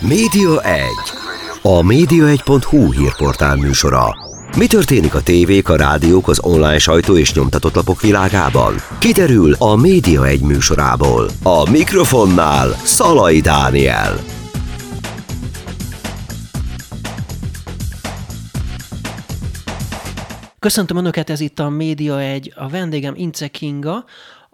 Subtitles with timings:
[0.00, 0.82] Média 1.
[1.62, 4.16] A média1.hu hírportál műsora.
[4.56, 8.74] Mi történik a tévék, a rádiók, az online sajtó és nyomtatott lapok világában?
[8.98, 11.28] Kiderül a Média 1 műsorából.
[11.42, 14.18] A mikrofonnál Szalai Dániel.
[20.58, 24.04] Köszöntöm Önöket, ez itt a Média 1, a vendégem Ince Kinga,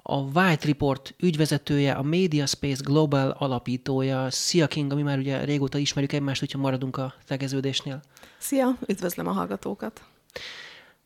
[0.08, 4.30] a White Report ügyvezetője, a Media Space Global alapítója.
[4.30, 8.00] Szia Kinga, mi már ugye régóta ismerjük egymást, hogyha maradunk a tegeződésnél.
[8.38, 10.04] Szia, üdvözlöm a hallgatókat!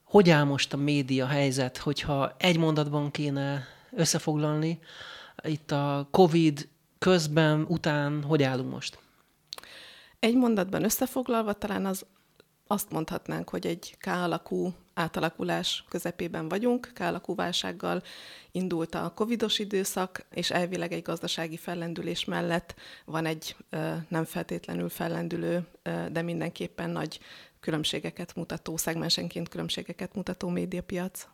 [0.05, 4.79] Hogy áll most a média helyzet, hogyha egy mondatban kéne összefoglalni,
[5.43, 8.99] itt a Covid közben, után, hogy állunk most?
[10.19, 12.07] Egy mondatban összefoglalva talán az
[12.67, 18.03] azt mondhatnánk, hogy egy K-alakú átalakulás közepében vagyunk, K-alakú válsággal
[18.53, 23.57] indult a covidos időszak, és elvileg egy gazdasági fellendülés mellett van egy
[24.09, 25.67] nem feltétlenül fellendülő,
[26.13, 27.21] de mindenképpen nagy
[27.61, 31.27] különbségeket mutató, szegmensenként különbségeket mutató médiapiac.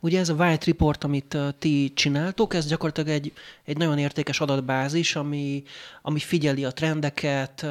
[0.00, 3.32] Ugye ez a White Report, amit ti csináltok, ez gyakorlatilag egy,
[3.64, 5.62] egy nagyon értékes adatbázis, ami,
[6.02, 7.66] ami figyeli a trendeket,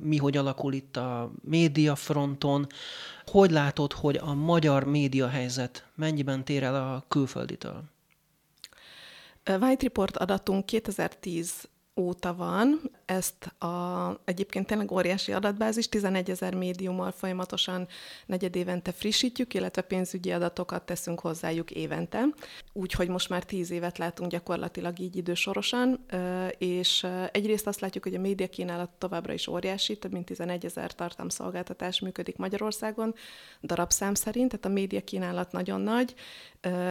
[0.00, 2.66] mi hogy alakul itt a média fronton.
[3.26, 7.82] Hogy látod, hogy a magyar média helyzet mennyiben tér el a külfölditől?
[9.44, 12.90] White Report adatunk 2010 óta van.
[13.12, 17.88] Ezt a, egyébként tényleg óriási adatbázis, 11 ezer médiummal folyamatosan
[18.26, 22.24] negyedévente frissítjük, illetve pénzügyi adatokat teszünk hozzájuk évente.
[22.72, 26.06] Úgyhogy most már 10 évet látunk gyakorlatilag így idősorosan,
[26.58, 30.94] és egyrészt azt látjuk, hogy a média kínálat továbbra is óriási, több mint 11 ezer
[30.94, 33.14] tartalomszolgáltatás működik Magyarországon,
[33.62, 36.14] darabszám szerint, tehát a média kínálat nagyon nagy,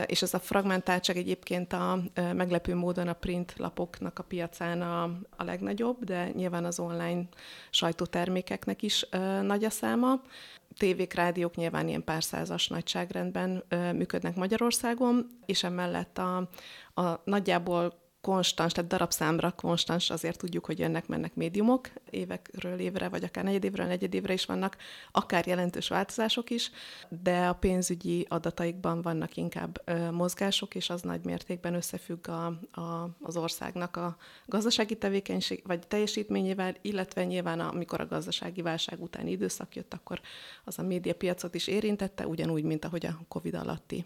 [0.05, 5.03] és ez a fragmentáltság egyébként a meglepő módon a print lapoknak a piacán a,
[5.35, 7.23] a legnagyobb, de nyilván az online
[7.69, 9.05] sajtótermékeknek is
[9.41, 10.21] nagy a száma.
[10.77, 13.63] Tévék, rádiók nyilván ilyen pár százas nagyságrendben
[13.95, 16.37] működnek Magyarországon, és emellett a,
[16.93, 23.43] a nagyjából konstans, tehát darabszámra konstans, azért tudjuk, hogy jönnek-mennek médiumok, évekről évre, vagy akár
[23.43, 24.77] negyedévről negyedévre is vannak,
[25.11, 26.71] akár jelentős változások is,
[27.09, 32.45] de a pénzügyi adataikban vannak inkább ö, mozgások, és az nagy mértékben összefügg a,
[32.81, 39.31] a, az országnak a gazdasági tevékenység, vagy teljesítményével, illetve nyilván amikor a gazdasági válság utáni
[39.31, 40.21] időszak jött, akkor
[40.63, 44.05] az a médiapiacot is érintette, ugyanúgy, mint ahogy a Covid alatti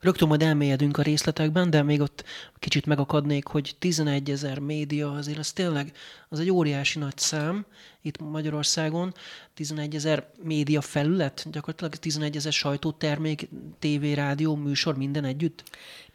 [0.00, 2.24] Rögtön majd elmélyedünk a részletekben, de még ott
[2.58, 5.92] kicsit megakadnék, hogy 11 ezer média azért az tényleg
[6.28, 7.66] az egy óriási nagy szám
[8.02, 9.14] itt Magyarországon.
[9.54, 13.48] 11 ezer média felület, gyakorlatilag 11 ezer sajtótermék,
[13.78, 15.62] tévé, rádió, műsor, minden együtt?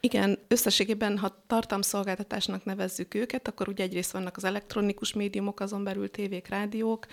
[0.00, 6.10] Igen, összességében, ha tartalomszolgáltatásnak nevezzük őket, akkor ugye egyrészt vannak az elektronikus médiumok, azon belül
[6.10, 7.06] tévék, rádiók,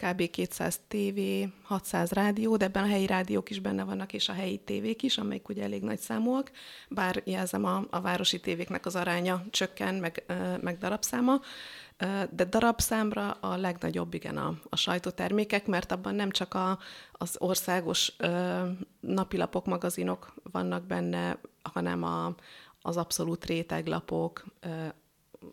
[0.00, 0.30] kb.
[0.30, 1.20] 200 TV,
[1.62, 5.18] 600 rádió, de ebben a helyi rádiók is benne vannak, és a helyi tévék is,
[5.18, 6.50] amelyek ugye elég nagy számúak,
[6.88, 10.24] bár jelzem a, a városi tévéknek az aránya csökken, meg,
[10.60, 11.40] meg darabszáma,
[12.30, 16.78] de darabszámra a legnagyobb, igen, a, a sajtótermékek, mert abban nem csak a,
[17.12, 18.60] az országos ö,
[19.00, 22.34] napilapok, magazinok vannak benne, hanem a,
[22.82, 24.44] az abszolút réteglapok,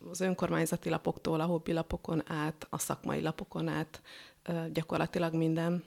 [0.09, 4.01] az önkormányzati lapoktól a hobbi lapokon át, a szakmai lapokon át,
[4.73, 5.83] gyakorlatilag minden.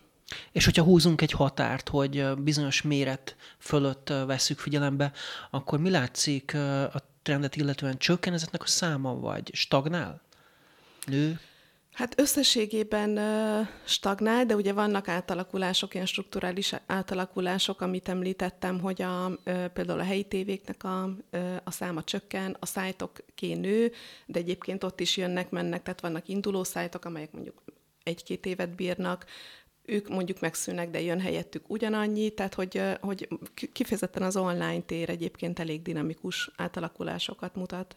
[0.53, 5.13] És hogyha húzunk egy határt, hogy bizonyos méret fölött veszük figyelembe,
[5.51, 6.55] akkor mi látszik
[6.93, 10.23] a trendet illetően csökken ezeknek a száma, vagy stagnál?
[11.07, 11.41] Nő?
[11.93, 13.19] Hát összességében
[13.85, 19.39] stagnál, de ugye vannak átalakulások, ilyen strukturális átalakulások, amit említettem, hogy a,
[19.73, 21.03] például a helyi tévéknek a,
[21.65, 23.93] a száma csökken, a szájtok nő,
[24.27, 27.63] de egyébként ott is jönnek, mennek, tehát vannak induló szájtok, amelyek mondjuk
[28.11, 29.25] egy-két évet bírnak,
[29.85, 33.29] ők mondjuk megszűnnek, de jön helyettük ugyanannyi, tehát hogy, hogy
[33.73, 37.97] kifejezetten az online tér egyébként elég dinamikus átalakulásokat mutat.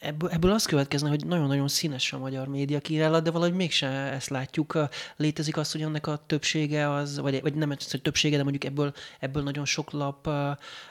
[0.00, 4.28] Ebből, ebből az következne, hogy nagyon-nagyon színes a magyar média kínálat, de valahogy mégsem ezt
[4.28, 4.78] látjuk.
[5.16, 8.92] Létezik az, hogy ennek a többsége az, vagy, vagy nem hogy többsége, de mondjuk ebből,
[9.20, 10.28] ebből nagyon sok lap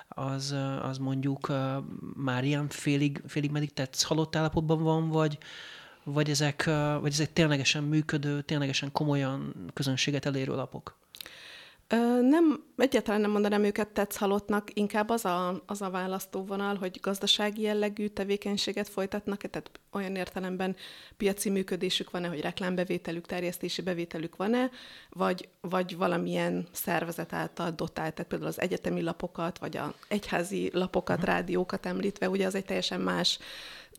[0.07, 1.51] az, az mondjuk
[2.15, 5.37] már ilyen félig, félig meddig tetsz halott állapotban van, vagy,
[6.05, 6.65] vagy ezek,
[7.01, 10.97] vagy ezek ténylegesen működő, ténylegesen komolyan közönséget elérő lapok?
[12.21, 17.61] Nem, egyáltalán nem mondanám őket tetsz halottnak, inkább az a, az a választóvonal, hogy gazdasági
[17.61, 20.75] jellegű tevékenységet folytatnak, tehát olyan értelemben
[21.17, 24.69] piaci működésük van-e, hogy reklámbevételük, terjesztési bevételük van-e,
[25.09, 31.23] vagy, vagy valamilyen szervezet által dotált, tehát például az egyetemi lapokat, vagy a egyházi lapokat,
[31.23, 33.39] rádiókat említve, ugye az egy teljesen más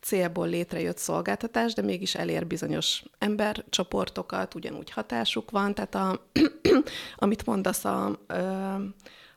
[0.07, 6.27] célból létrejött szolgáltatás, de mégis elér bizonyos embercsoportokat, ugyanúgy hatásuk van, tehát a,
[7.17, 8.19] amit mondasz a,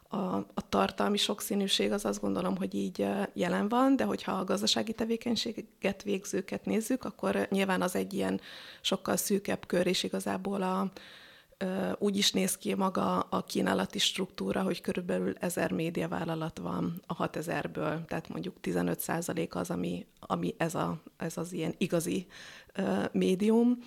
[0.09, 0.17] a,
[0.53, 6.03] a tartalmi sokszínűség, az azt gondolom, hogy így jelen van, de hogyha a gazdasági tevékenységet
[6.03, 8.41] végzőket nézzük, akkor nyilván az egy ilyen
[8.81, 10.91] sokkal szűkebb kör, és igazából a,
[11.97, 18.05] úgy is néz ki maga a kínálati struktúra, hogy körülbelül ezer médiavállalat van a 6000-ből,
[18.05, 22.27] tehát mondjuk 15 százalék az, ami, ami ez, a, ez az ilyen igazi
[23.11, 23.77] médium,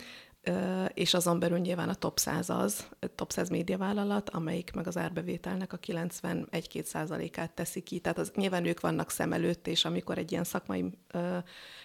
[0.95, 5.73] és azon belül nyilván a top 100 az, top 100 médiavállalat, amelyik meg az árbevételnek
[5.73, 7.99] a 91-2 százalékát teszi ki.
[7.99, 10.85] Tehát az, nyilván ők vannak szem előtt, és amikor egy ilyen szakmai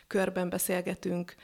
[0.08, 1.36] körben beszélgetünk,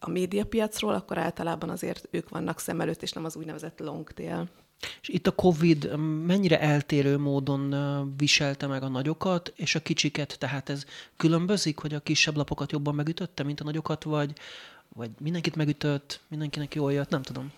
[0.00, 4.48] a médiapiacról, akkor általában azért ők vannak szem előtt, és nem az úgynevezett long tail.
[5.00, 7.74] És itt a COVID mennyire eltérő módon
[8.16, 10.84] viselte meg a nagyokat, és a kicsiket, tehát ez
[11.16, 14.32] különbözik, hogy a kisebb lapokat jobban megütötte, mint a nagyokat, vagy,
[14.94, 17.52] vagy mindenkit megütött, mindenkinek jól jött, nem tudom.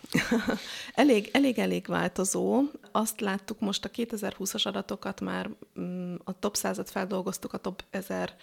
[0.95, 2.63] elég, elég, elég változó.
[2.91, 5.51] Azt láttuk most a 2020-as adatokat már
[5.81, 8.37] mm, a top 100-at feldolgoztuk, a top 1000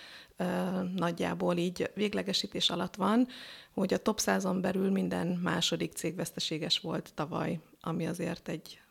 [0.96, 3.28] nagyjából így véglegesítés alatt van,
[3.74, 8.82] hogy a top 100-on belül minden második cég veszteséges volt tavaly, ami azért egy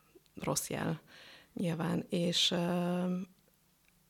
[0.41, 1.01] rossz jel
[1.55, 2.55] nyilván, és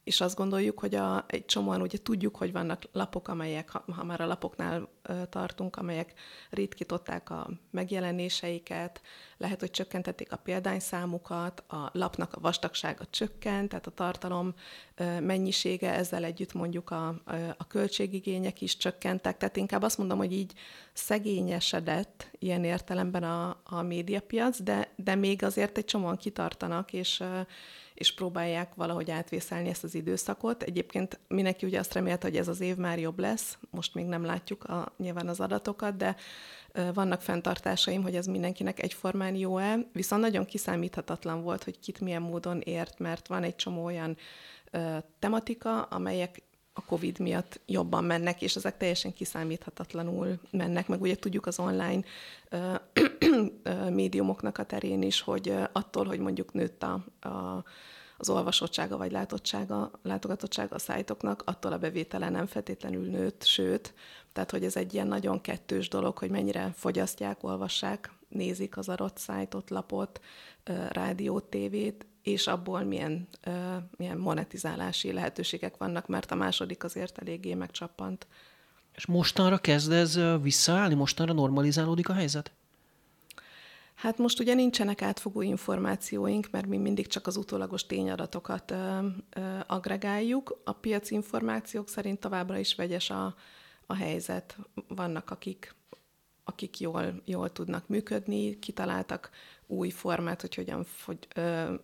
[0.08, 4.05] és azt gondoljuk, hogy a, egy csomóan ugye tudjuk, hogy vannak lapok, amelyek, ha, ha
[4.05, 4.88] már a lapoknál
[5.28, 6.12] tartunk, amelyek
[6.50, 9.00] ritkították a megjelenéseiket,
[9.37, 14.55] lehet, hogy csökkentették a példányszámukat, a lapnak a vastagsága csökkent, tehát a tartalom
[15.20, 17.08] mennyisége, ezzel együtt mondjuk a,
[17.56, 20.52] a, költségigények is csökkentek, tehát inkább azt mondom, hogy így
[20.93, 27.22] szegényesedett ilyen értelemben a, a médiapiac, de, de még azért egy csomóan kitartanak, és
[27.99, 30.62] és próbálják valahogy átvészelni ezt az időszakot.
[30.62, 34.25] Egyébként mindenki ugye azt remélte, hogy ez az év már jobb lesz, most még nem
[34.25, 36.17] látjuk a, nyilván az adatokat, de
[36.95, 42.61] vannak fenntartásaim, hogy ez mindenkinek egyformán jó-e, viszont nagyon kiszámíthatatlan volt, hogy kit milyen módon
[42.61, 44.17] ért, mert van egy csomó olyan
[45.19, 46.43] tematika, amelyek
[46.73, 50.89] a COVID miatt jobban mennek, és ezek teljesen kiszámíthatatlanul mennek.
[50.89, 52.00] Meg ugye tudjuk az online
[53.90, 57.64] médiumoknak a terén is, hogy attól, hogy mondjuk nőtt a, a
[58.20, 63.94] az olvasottsága vagy látottsága, látogatottsága a szájtoknak, attól a bevétele nem feltétlenül nőtt, sőt,
[64.32, 69.19] tehát hogy ez egy ilyen nagyon kettős dolog, hogy mennyire fogyasztják, olvassák, nézik az adott
[69.19, 70.20] szájtot, lapot,
[70.88, 73.29] rádiót, tévét, és abból milyen,
[73.96, 78.26] milyen monetizálási lehetőségek vannak, mert a második azért eléggé megcsappant.
[78.94, 80.94] És mostanra kezd ez visszaállni?
[80.94, 82.52] Mostanra normalizálódik a helyzet?
[83.99, 89.59] Hát most ugye nincsenek átfogó információink, mert mi mindig csak az utólagos tényadatokat ö, ö,
[89.67, 90.61] agregáljuk.
[90.65, 93.35] A piaci információk szerint továbbra is vegyes a,
[93.87, 94.59] a helyzet.
[94.89, 95.75] Vannak, akik,
[96.45, 99.31] akik jól, jól tudnak működni, kitaláltak
[99.67, 101.75] új formát, hogy hogyan fogy, ö,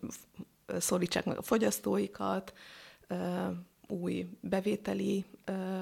[0.78, 2.52] szólítsák meg a fogyasztóikat,
[3.06, 3.46] ö,
[3.88, 5.24] új bevételi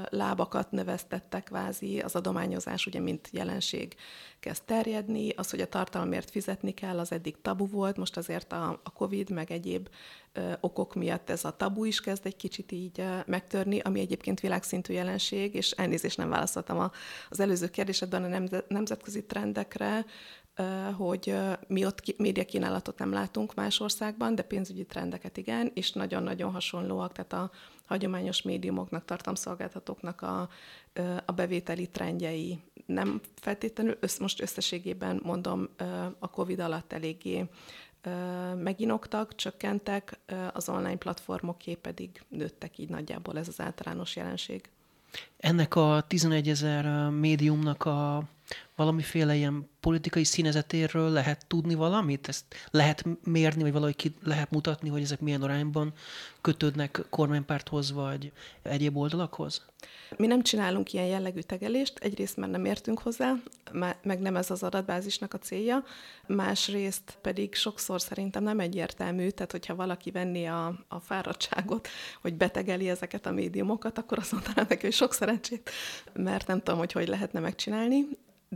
[0.08, 3.94] lábakat növesztettek kvázi, az adományozás ugye mint jelenség
[4.40, 8.80] kezd terjedni, az, hogy a tartalomért fizetni kell, az eddig tabu volt, most azért a,
[8.82, 9.88] a COVID meg egyéb
[10.60, 15.54] okok miatt ez a tabu is kezd egy kicsit így megtörni, ami egyébként világszintű jelenség,
[15.54, 16.90] és elnézést nem válaszoltam
[17.30, 20.04] az előző kérdésedben a nemzet, nemzetközi trendekre,
[20.96, 21.34] hogy
[21.66, 27.32] mi ott médiakínálatot nem látunk más országban, de pénzügyi trendeket igen, és nagyon-nagyon hasonlóak, tehát
[27.32, 27.50] a
[27.86, 30.48] hagyományos médiumoknak, tartalomszolgáltatóknak a,
[31.24, 35.68] a bevételi trendjei nem feltétlenül, össz, most összességében mondom,
[36.18, 37.48] a COVID alatt eléggé
[38.56, 40.18] meginoktak, csökkentek,
[40.52, 44.70] az online platformoké pedig nőttek így nagyjából ez az általános jelenség.
[45.36, 48.22] Ennek a 11 ezer médiumnak a
[48.76, 52.28] valamiféle ilyen politikai színezetéről lehet tudni valamit?
[52.28, 55.92] Ezt lehet mérni, vagy valahogy ki lehet mutatni, hogy ezek milyen arányban
[56.40, 58.32] kötődnek kormánypárthoz, vagy
[58.62, 59.62] egyéb oldalakhoz?
[60.16, 63.34] Mi nem csinálunk ilyen jellegű tegelést, egyrészt mert nem értünk hozzá,
[64.02, 65.84] meg nem ez az adatbázisnak a célja,
[66.26, 71.88] másrészt pedig sokszor szerintem nem egyértelmű, tehát hogyha valaki venni a, a fáradtságot,
[72.20, 75.70] hogy betegeli ezeket a médiumokat, akkor azt mondanám neki, hogy sok szerencsét,
[76.12, 78.06] mert nem tudom, hogy hogy lehetne megcsinálni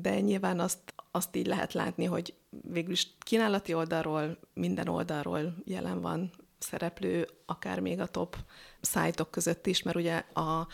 [0.01, 6.31] de nyilván azt, azt így lehet látni, hogy végülis kínálati oldalról, minden oldalról jelen van
[6.59, 8.37] szereplő, akár még a top
[8.81, 10.69] szájtok között is, mert ugye a,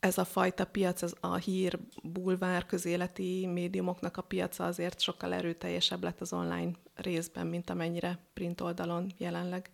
[0.00, 6.02] ez a fajta piac, ez a hír, bulvár, közéleti médiumoknak a piaca azért sokkal erőteljesebb
[6.02, 9.70] lett az online részben, mint amennyire print oldalon jelenleg.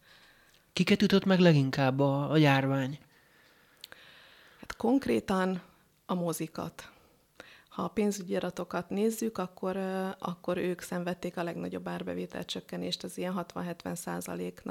[0.73, 2.99] Kiket ütött meg leginkább a, a járvány?
[4.61, 5.63] Hát konkrétan
[6.07, 6.91] a mozikat.
[7.81, 9.77] Ha a pénzügyi adatokat nézzük, akkor,
[10.19, 14.63] akkor ők szenvedték a legnagyobb árbevétel csökkenést, ez ilyen 60-70 százalék,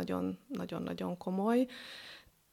[0.48, 1.68] nagyon-nagyon komoly.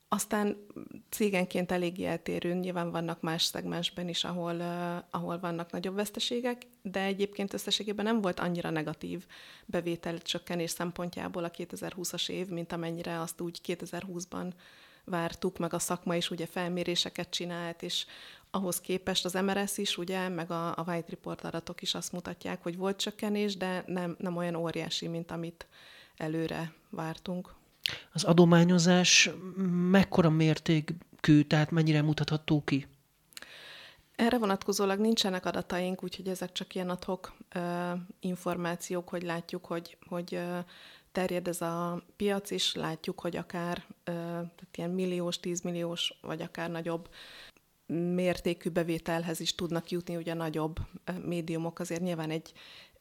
[0.08, 0.66] Aztán
[1.10, 7.00] cégenként eléggé eltérő, nyilván vannak más szegmensben is, ahol, uh, ahol vannak nagyobb veszteségek, de
[7.00, 9.26] egyébként összességében nem volt annyira negatív
[9.66, 14.52] bevétel csökkenés szempontjából a 2020-as év, mint amennyire azt úgy 2020-ban
[15.04, 18.06] vártuk, meg a szakma is ugye felméréseket csinált, és
[18.56, 22.62] ahhoz képest az MRS is, ugye, meg a, a White Report adatok is azt mutatják,
[22.62, 25.66] hogy volt csökkenés, de nem, nem olyan óriási, mint amit
[26.16, 27.54] előre vártunk.
[28.12, 29.30] Az adományozás
[29.90, 32.86] mekkora mértékű, tehát mennyire mutatható ki?
[34.16, 40.34] Erre vonatkozólag nincsenek adataink, úgyhogy ezek csak ilyen adhok ö, információk, hogy látjuk, hogy, hogy
[40.34, 40.58] ö,
[41.12, 46.70] terjed ez a piac, és látjuk, hogy akár ö, tehát ilyen milliós, tízmilliós, vagy akár
[46.70, 47.08] nagyobb
[47.86, 50.76] mértékű bevételhez is tudnak jutni, ugye nagyobb
[51.24, 52.52] médiumok azért nyilván egy,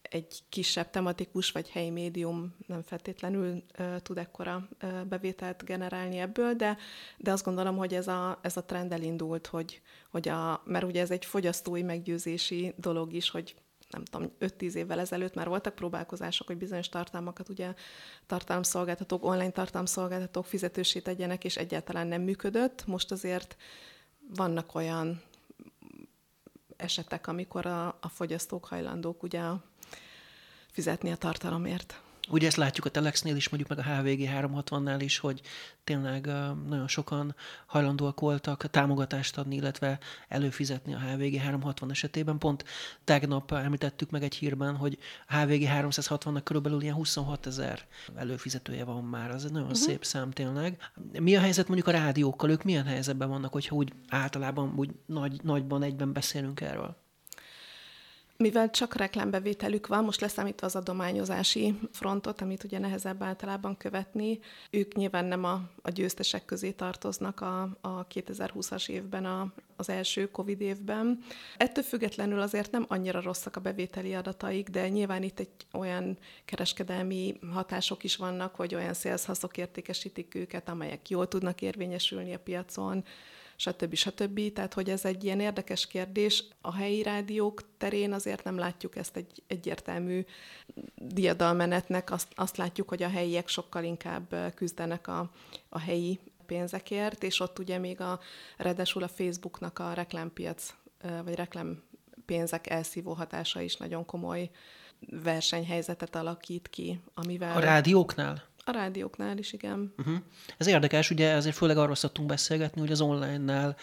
[0.02, 6.54] egy kisebb tematikus vagy helyi médium nem feltétlenül uh, tud ekkora uh, bevételt generálni ebből,
[6.54, 6.78] de,
[7.18, 11.02] de azt gondolom, hogy ez a, ez a trend elindult, hogy, hogy a, mert ugye
[11.02, 13.56] ez egy fogyasztói meggyőzési dolog is, hogy
[13.90, 17.74] nem tudom, 5-10 évvel ezelőtt már voltak próbálkozások, hogy bizonyos tartalmakat ugye
[18.26, 22.86] tartalomszolgáltatók, online tartalomszolgáltatók fizetősé tegyenek, és egyáltalán nem működött.
[22.86, 23.56] Most azért
[24.28, 25.22] vannak olyan
[26.78, 29.44] esetek, amikor a, a fogyasztók hajlandók ugye
[30.72, 32.02] fizetni a tartalomért.
[32.30, 35.42] Ugye ezt látjuk a Telexnél is, mondjuk meg a HVG 360-nál is, hogy
[35.84, 36.26] tényleg
[36.68, 42.38] nagyon sokan hajlandóak voltak támogatást adni, illetve előfizetni a HVG 360 esetében.
[42.38, 42.66] Pont
[43.04, 47.80] tegnap említettük meg egy hírben, hogy a HVG 360-nak körülbelül ilyen 26 ezer
[48.16, 49.32] előfizetője van már.
[49.32, 49.84] Az egy nagyon uh-huh.
[49.84, 50.78] szép szám tényleg.
[51.20, 52.50] Mi a helyzet mondjuk a rádiókkal?
[52.50, 57.05] Ők milyen helyzetben vannak, hogyha úgy általában úgy nagy, nagyban egyben beszélünk erről?
[58.38, 64.40] Mivel csak reklámbevételük van, most leszámítva az adományozási frontot, amit ugye nehezebb általában követni,
[64.70, 70.32] ők nyilván nem a, a győztesek közé tartoznak a, a 2020-as évben, a, az első
[70.32, 71.20] Covid évben.
[71.58, 77.40] Ettől függetlenül azért nem annyira rosszak a bevételi adataik, de nyilván itt egy olyan kereskedelmi
[77.54, 83.04] hatások is vannak, hogy olyan szélszhaszok értékesítik őket, amelyek jól tudnak érvényesülni a piacon,
[83.56, 83.96] stb.
[83.96, 84.54] stb.
[84.54, 86.44] Tehát, hogy ez egy ilyen érdekes kérdés.
[86.62, 90.26] A helyi rádiók terén azért nem látjuk ezt egy egyértelmű
[90.96, 92.12] diadalmenetnek.
[92.12, 95.32] Azt, azt látjuk, hogy a helyiek sokkal inkább küzdenek a,
[95.70, 98.20] a helyi pénzekért, és ott ugye még a,
[98.58, 100.74] redesul a Facebooknak a reklámpiac,
[101.24, 101.84] vagy reklám
[102.26, 104.50] pénzek elszívó hatása is nagyon komoly
[105.10, 107.56] versenyhelyzetet alakít ki, amivel...
[107.56, 108.44] A rádióknál?
[108.68, 109.94] A rádióknál is, igen.
[109.98, 110.16] Uh-huh.
[110.58, 113.76] Ez érdekes, ugye ezért főleg arról szoktunk beszélgetni, hogy az online-nál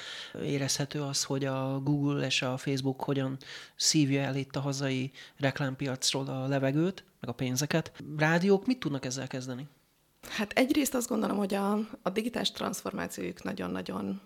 [0.42, 3.36] érezhető az, hogy a Google és a Facebook hogyan
[3.76, 7.92] szívja el itt a hazai reklámpiacról a levegőt, meg a pénzeket.
[8.16, 9.68] Rádiók mit tudnak ezzel kezdeni?
[10.28, 11.72] Hát egyrészt azt gondolom, hogy a,
[12.02, 14.20] a digitális transformációjuk nagyon-nagyon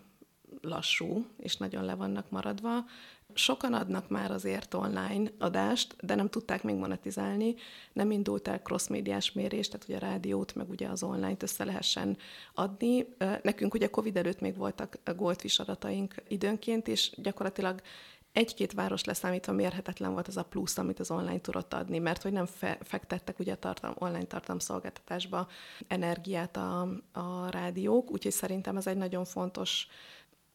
[0.61, 2.85] lassú, és nagyon le vannak maradva.
[3.33, 7.55] Sokan adnak már azért online adást, de nem tudták még monetizálni.
[7.93, 12.17] Nem indult el cross-médiás mérés, tehát ugye a rádiót, meg ugye az online-t össze lehessen
[12.53, 13.05] adni.
[13.41, 17.81] Nekünk ugye Covid előtt még voltak Goldfish adataink időnként, és gyakorlatilag
[18.31, 22.31] egy-két város leszámítva mérhetetlen volt az a plusz, amit az online tudott adni, mert hogy
[22.31, 25.47] nem fe- fektettek ugye a tartalom, online tartalomszolgáltatásba
[25.87, 26.81] energiát a,
[27.11, 29.87] a rádiók, úgyhogy szerintem ez egy nagyon fontos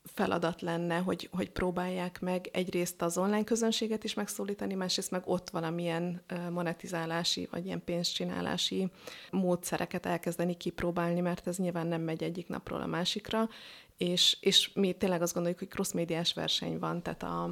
[0.04, 5.50] feladat lenne, hogy, hogy próbálják meg egyrészt az online közönséget is megszólítani, másrészt meg ott
[5.50, 8.90] valamilyen monetizálási vagy ilyen pénzcsinálási
[9.30, 13.49] módszereket elkezdeni kipróbálni, mert ez nyilván nem megy egyik napról a másikra,
[13.97, 17.44] és, és mi tényleg azt gondoljuk, hogy cross-médiás verseny van, tehát a,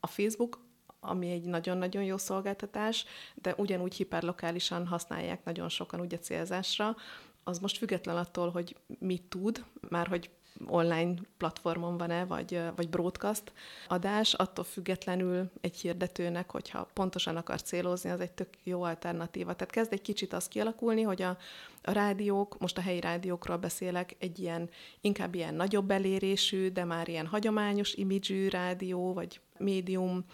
[0.00, 0.64] a Facebook
[1.00, 6.96] ami egy nagyon-nagyon jó szolgáltatás, de ugyanúgy hiperlokálisan használják nagyon sokan ugye célzásra,
[7.44, 10.30] az most független attól, hogy mit tud, már hogy
[10.66, 13.52] online platformon van-e, vagy, vagy broadcast
[13.88, 19.54] adás, attól függetlenül egy hirdetőnek, hogyha pontosan akar célozni, az egy tök jó alternatíva.
[19.54, 21.38] Tehát kezd egy kicsit az kialakulni, hogy a,
[21.82, 24.70] a rádiók, most a helyi rádiókról beszélek, egy ilyen,
[25.00, 30.24] inkább ilyen nagyobb elérésű, de már ilyen hagyományos imidzsű rádió, vagy médium,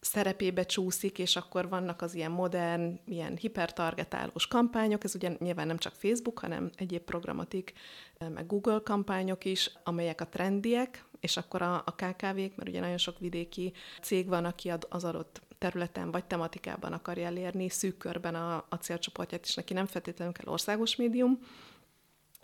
[0.00, 5.78] szerepébe csúszik, és akkor vannak az ilyen modern, ilyen hipertargetálós kampányok, ez ugye nyilván nem
[5.78, 7.72] csak Facebook, hanem egyéb programatik,
[8.18, 12.98] meg Google kampányok is, amelyek a trendiek, és akkor a, a KKV-k, mert ugye nagyon
[12.98, 18.64] sok vidéki cég van, aki az adott területen vagy tematikában akarja elérni szűk körben a,
[18.68, 21.38] a célcsoportját, és neki nem feltétlenül kell országos médium,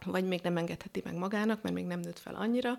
[0.04, 2.76] vagy még nem engedheti meg magának, mert még nem nőtt fel annyira,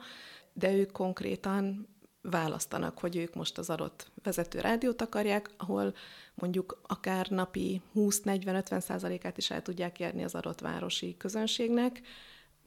[0.53, 1.87] de ők konkrétan
[2.29, 5.93] választanak, hogy ők most az adott vezető rádiót akarják, ahol
[6.33, 12.01] mondjuk akár napi 20-40-50 százalékát is el tudják érni az adott városi közönségnek,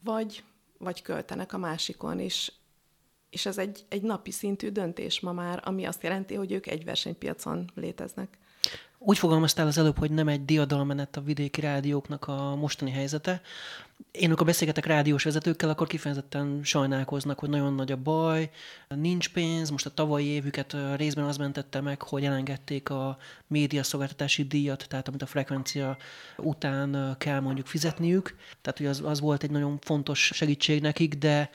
[0.02, 0.44] vagy,
[0.78, 2.52] vagy költenek a másikon, és,
[3.30, 6.84] és ez egy, egy napi szintű döntés ma már, ami azt jelenti, hogy ők egy
[6.84, 8.38] versenypiacon léteznek.
[8.98, 13.40] Úgy fogalmaztál az előbb, hogy nem egy diadalmenet a vidéki rádióknak a mostani helyzete.
[14.10, 18.50] Én, amikor beszélgetek rádiós vezetőkkel, akkor kifejezetten sajnálkoznak, hogy nagyon nagy a baj,
[18.88, 24.86] nincs pénz, most a tavalyi évüket részben az mentette meg, hogy elengedték a médiaszolgáltatási díjat,
[24.88, 25.96] tehát amit a frekvencia
[26.36, 28.36] után kell mondjuk fizetniük.
[28.60, 31.50] Tehát, hogy az, az volt egy nagyon fontos segítség nekik, de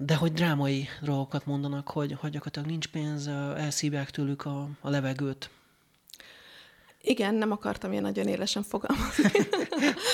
[0.00, 5.50] de hogy drámai dolgokat mondanak, hogy, hogy gyakorlatilag nincs pénz, elszívják tőlük a, a levegőt.
[7.08, 9.30] Igen, nem akartam ilyen nagyon élesen fogalmazni.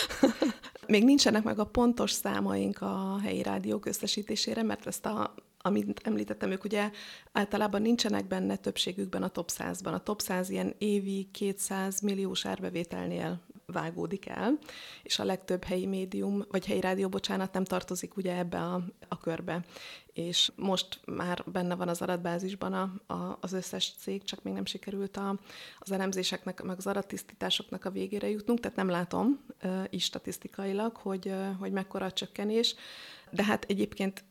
[0.87, 6.51] Még nincsenek meg a pontos számaink a helyi rádiók összesítésére, mert ezt a, amit említettem,
[6.51, 6.91] ők ugye
[7.33, 9.93] általában nincsenek benne többségükben a top 100-ban.
[9.93, 14.59] A top 100 ilyen évi 200 milliós árbevételnél vágódik el,
[15.03, 19.19] és a legtöbb helyi médium, vagy helyi rádió, bocsánat, nem tartozik ugye ebbe a, a
[19.19, 19.65] körbe.
[20.13, 24.65] És most már benne van az adatbázisban a, a, az összes cég, csak még nem
[24.65, 25.39] sikerült a,
[25.79, 31.27] az elemzéseknek, meg az adattisztításoknak a végére jutnunk, tehát nem látom uh, is statisztikailag, hogy,
[31.27, 32.75] uh, hogy mekkora a csökkenés,
[33.31, 34.25] de hát egyébként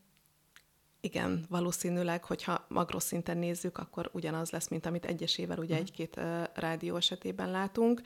[1.05, 5.79] igen, valószínűleg, hogyha magroszinten nézzük, akkor ugyanaz lesz, mint amit egyesével ugye uh-huh.
[5.79, 8.01] egy-két uh, rádió esetében látunk.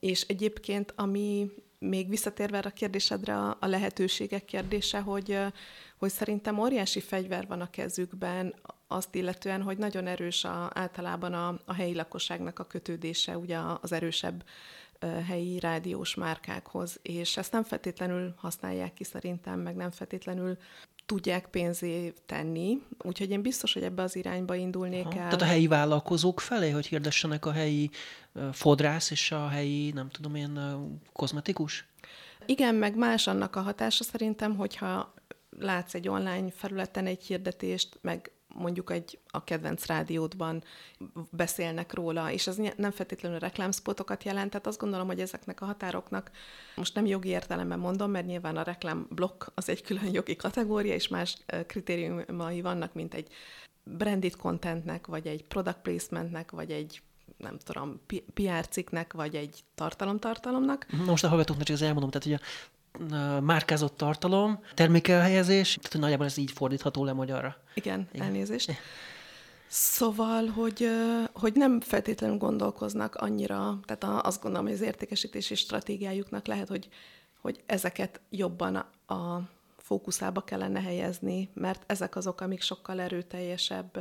[0.00, 5.38] És egyébként, ami még visszatérve a kérdésedre, a, lehetőségek kérdése, hogy,
[5.96, 8.54] hogy szerintem óriási fegyver van a kezükben,
[8.88, 13.92] azt illetően, hogy nagyon erős a, általában a, a helyi lakosságnak a kötődése ugye az
[13.92, 14.44] erősebb
[15.26, 20.56] helyi rádiós márkákhoz, és ezt nem feltétlenül használják ki szerintem, meg nem feltétlenül
[21.06, 22.82] tudják pénzé tenni.
[22.98, 25.18] Úgyhogy én biztos, hogy ebbe az irányba indulnék Aha.
[25.18, 25.24] el.
[25.24, 27.90] Tehát a helyi vállalkozók felé, hogy hirdessenek a helyi
[28.52, 30.60] fodrász és a helyi, nem tudom én,
[31.12, 31.86] kozmetikus?
[32.46, 35.14] Igen, meg más annak a hatása szerintem, hogyha
[35.58, 40.62] látsz egy online felületen egy hirdetést, meg mondjuk egy a kedvenc rádiódban
[41.30, 46.30] beszélnek róla, és ez nem feltétlenül reklámspotokat jelent, tehát azt gondolom, hogy ezeknek a határoknak,
[46.74, 51.08] most nem jogi értelemben mondom, mert nyilván a reklámblokk az egy külön jogi kategória, és
[51.08, 53.28] más kritériumai vannak, mint egy
[53.84, 57.02] branded contentnek, vagy egy product placementnek, vagy egy
[57.36, 58.00] nem tudom,
[58.34, 60.86] PR cikknek, vagy egy tartalomtartalomnak.
[61.06, 62.40] Most a hallgatóknak csak az elmondom, tehát hogy a
[63.40, 67.56] márkázott tartalom, termékelhelyezés, tehát nagyjából ez így fordítható le magyarra.
[67.74, 68.26] Igen, Igen.
[68.26, 68.72] elnézést.
[69.68, 70.88] Szóval, hogy,
[71.32, 76.88] hogy nem feltétlenül gondolkoznak annyira, tehát azt gondolom, hogy az értékesítési stratégiájuknak lehet, hogy,
[77.40, 79.40] hogy ezeket jobban a
[79.76, 83.98] fókuszába kellene helyezni, mert ezek azok, amik sokkal erőteljesebb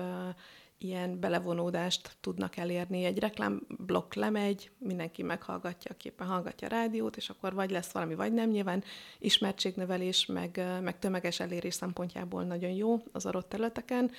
[0.78, 3.04] ilyen belevonódást tudnak elérni.
[3.04, 8.16] Egy reklámblokk lemegy, mindenki meghallgatja, aki éppen hallgatja a rádiót, és akkor vagy lesz valami,
[8.16, 8.50] vagy nem.
[8.50, 8.84] Nyilván
[9.20, 14.12] ismertségnövelés, meg, meg tömeges elérés szempontjából nagyon jó az adott területeken,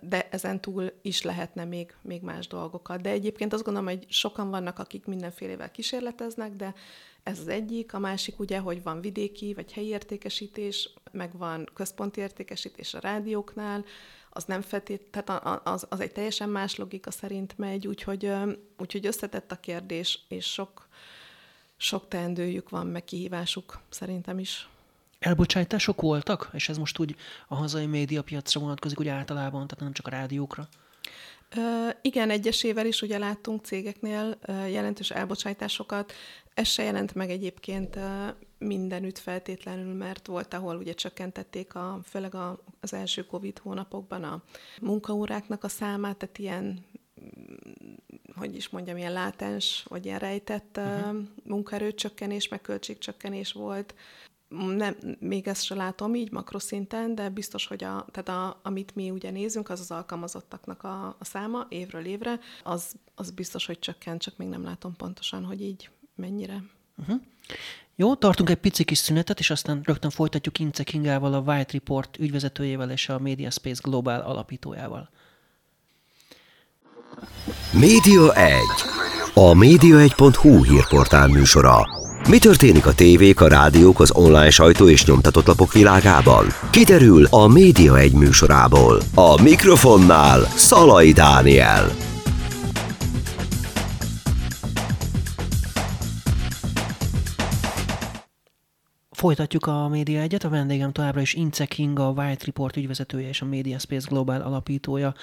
[0.00, 3.00] de ezen túl is lehetne még, még más dolgokat.
[3.00, 6.74] De egyébként azt gondolom, hogy sokan vannak, akik mindenfélevel kísérleteznek, de
[7.24, 12.20] ez az egyik, a másik ugye, hogy van vidéki vagy helyi értékesítés, meg van központi
[12.20, 13.84] értékesítés a rádióknál,
[14.30, 18.32] az nem feltét, tehát az, az egy teljesen más logika szerint megy, úgyhogy,
[18.78, 20.88] úgyhogy összetett a kérdés, és sok,
[21.76, 24.68] sok teendőjük van, meg kihívásuk szerintem is.
[25.18, 27.16] Elbocsátások voltak, és ez most úgy
[27.48, 30.68] a hazai médiapiacra vonatkozik úgy általában, tehát nem csak a rádiókra?
[32.02, 36.12] igen, egyesével is ugye láttunk cégeknél jelentős elbocsátásokat.
[36.54, 37.98] Ez se jelent meg egyébként
[38.58, 44.42] mindenütt feltétlenül, mert volt, ahol ugye csökkentették a, főleg a, az első Covid hónapokban a
[44.80, 46.84] munkaóráknak a számát, tehát ilyen
[48.36, 51.16] hogy is mondjam, ilyen látens, vagy ilyen rejtett uh-huh.
[51.44, 53.94] munkaerőcsökkenés, meg költségcsökkenés volt
[54.76, 59.10] nem, még ezt se látom így makroszinten, de biztos, hogy a, tehát a, amit mi
[59.10, 64.22] ugye nézünk, az az alkalmazottaknak a, a száma évről évre, az, az biztos, hogy csökkent,
[64.22, 66.62] csak még nem látom pontosan, hogy így mennyire.
[66.96, 67.20] Uh-huh.
[67.96, 72.16] Jó, tartunk egy pici kis szünetet, és aztán rögtön folytatjuk Ince Kingával, a White Report
[72.18, 75.10] ügyvezetőjével és a Media Space Global alapítójával.
[77.72, 78.58] Média 1.
[79.34, 81.86] A média1.hu hírportál műsora.
[82.28, 86.46] Mi történik a tévék, a rádiók, az online sajtó és nyomtatott lapok világában?
[86.70, 89.00] Kiderül a Média egy műsorából.
[89.14, 92.13] A mikrofonnál Szalai Dániel.
[99.24, 103.40] Folytatjuk a Média Egyet, a vendégem továbbra is Ince King, a White Report ügyvezetője és
[103.40, 105.14] a Media Space Global alapítója,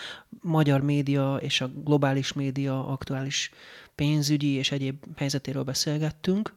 [0.42, 3.52] magyar média és a globális média aktuális
[3.96, 6.54] pénzügyi és egyéb helyzetéről beszélgettünk.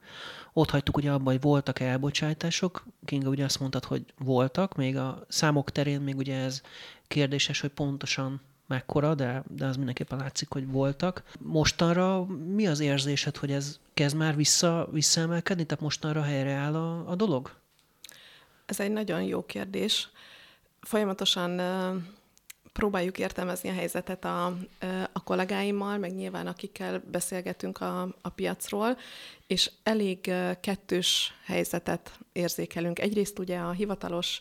[0.53, 2.87] Ott hagytuk ugye abban, hogy voltak elbocsátások.
[3.05, 6.63] Kinga ugye azt mondtad, hogy voltak, még a számok terén még ugye ez
[7.09, 8.41] kérdéses, hogy pontosan
[8.75, 11.23] mekkora, de, de az mindenképpen látszik, hogy voltak.
[11.39, 15.65] Mostanra mi az érzésed, hogy ez kezd már vissza, visszaemelkedni?
[15.65, 17.51] Tehát mostanra helyreáll a, a dolog?
[18.67, 20.09] Ez egy nagyon jó kérdés.
[20.81, 21.61] Folyamatosan
[22.73, 24.47] próbáljuk értelmezni a helyzetet a,
[25.13, 28.99] a kollégáimmal, meg nyilván akikkel beszélgetünk a, a piacról,
[29.47, 32.99] és elég kettős helyzetet érzékelünk.
[32.99, 34.41] Egyrészt ugye a hivatalos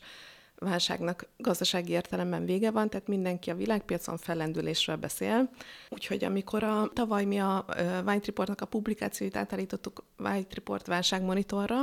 [0.64, 5.50] válságnak gazdasági értelemben vége van, tehát mindenki a világpiacon fellendülésről beszél.
[5.90, 7.66] Úgyhogy amikor a, tavaly mi a
[8.06, 11.82] White Reportnak a publikációit átállítottuk White Report válságmonitorra,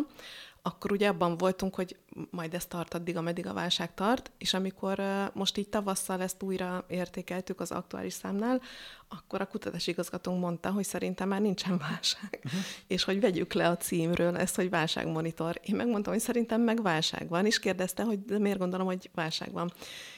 [0.62, 1.96] akkor ugye abban voltunk, hogy
[2.30, 5.02] majd ez tart addig, ameddig a válság tart, és amikor
[5.34, 8.60] most így tavasszal ezt újra értékeltük az aktuális számnál,
[9.08, 12.60] akkor a kutatási igazgatónk mondta, hogy szerintem már nincsen válság, uh-huh.
[12.86, 15.60] és hogy vegyük le a címről ezt, hogy válságmonitor.
[15.62, 19.52] Én megmondtam, hogy szerintem meg válság van, és kérdezte, hogy de miért gondolom, hogy válság
[19.52, 19.72] van.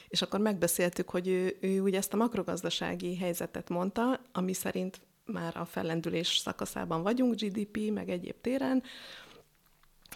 [0.07, 5.57] És akkor megbeszéltük, hogy ő, ő ugye ezt a makrogazdasági helyzetet mondta, ami szerint már
[5.57, 8.83] a fellendülés szakaszában vagyunk, GDP, meg egyéb téren,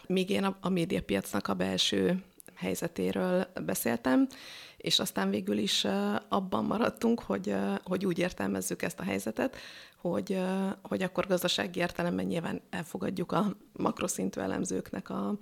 [0.08, 2.24] míg én a, a médiapiacnak a belső
[2.56, 4.28] helyzetéről beszéltem,
[4.78, 5.86] és aztán végül is
[6.30, 9.56] abban maradtunk, hogy, hogy úgy értelmezzük ezt a helyzetet,
[9.98, 10.40] hogy,
[10.82, 15.38] hogy akkor gazdasági értelemben nyilván elfogadjuk a makroszintű elemzőknek a,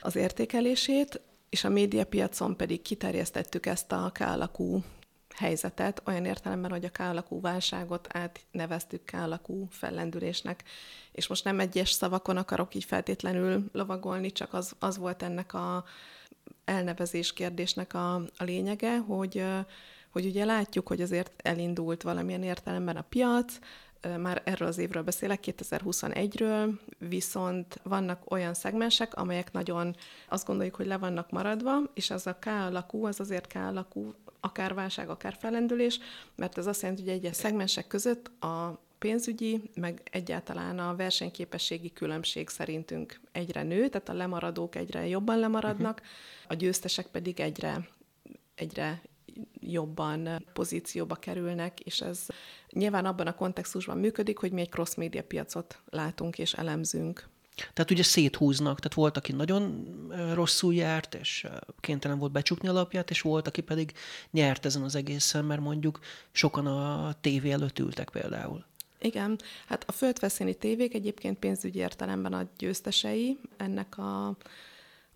[0.00, 4.82] az értékelését, és a médiapiacon pedig kiterjesztettük ezt a K-alakú
[5.38, 10.64] helyzetet, olyan értelemben, hogy a K-alakú válságot átneveztük K-alakú fellendülésnek.
[11.12, 15.84] És most nem egyes szavakon akarok így feltétlenül lovagolni, csak az, az volt ennek a
[16.64, 19.44] elnevezés kérdésnek a, a lényege, hogy,
[20.10, 23.58] hogy ugye látjuk, hogy azért elindult valamilyen értelemben a piac,
[24.18, 29.96] már erről az évről beszélek, 2021-ről, viszont vannak olyan szegmensek, amelyek nagyon
[30.28, 34.14] azt gondoljuk, hogy le vannak maradva, és az a K alakú, az azért K alakú,
[34.40, 35.98] akár válság, akár felendülés,
[36.36, 42.48] mert ez azt jelenti, hogy egyes szegmensek között a pénzügyi, meg egyáltalán a versenyképességi különbség
[42.48, 46.02] szerintünk egyre nő, tehát a lemaradók egyre jobban lemaradnak,
[46.48, 47.88] a győztesek pedig egyre,
[48.54, 49.02] egyre
[49.60, 52.26] jobban pozícióba kerülnek, és ez
[52.70, 57.28] nyilván abban a kontextusban működik, hogy mi egy cross-média piacot látunk és elemzünk.
[57.58, 59.84] Tehát ugye széthúznak, tehát volt, aki nagyon
[60.34, 61.46] rosszul járt, és
[61.80, 63.92] kénytelen volt becsukni alapját, és volt, aki pedig
[64.30, 65.98] nyert ezen az egészen, mert mondjuk
[66.32, 68.64] sokan a tévé előtt ültek például.
[69.00, 74.36] Igen, hát a földveszélyni tévék egyébként pénzügyi értelemben a győztesei ennek a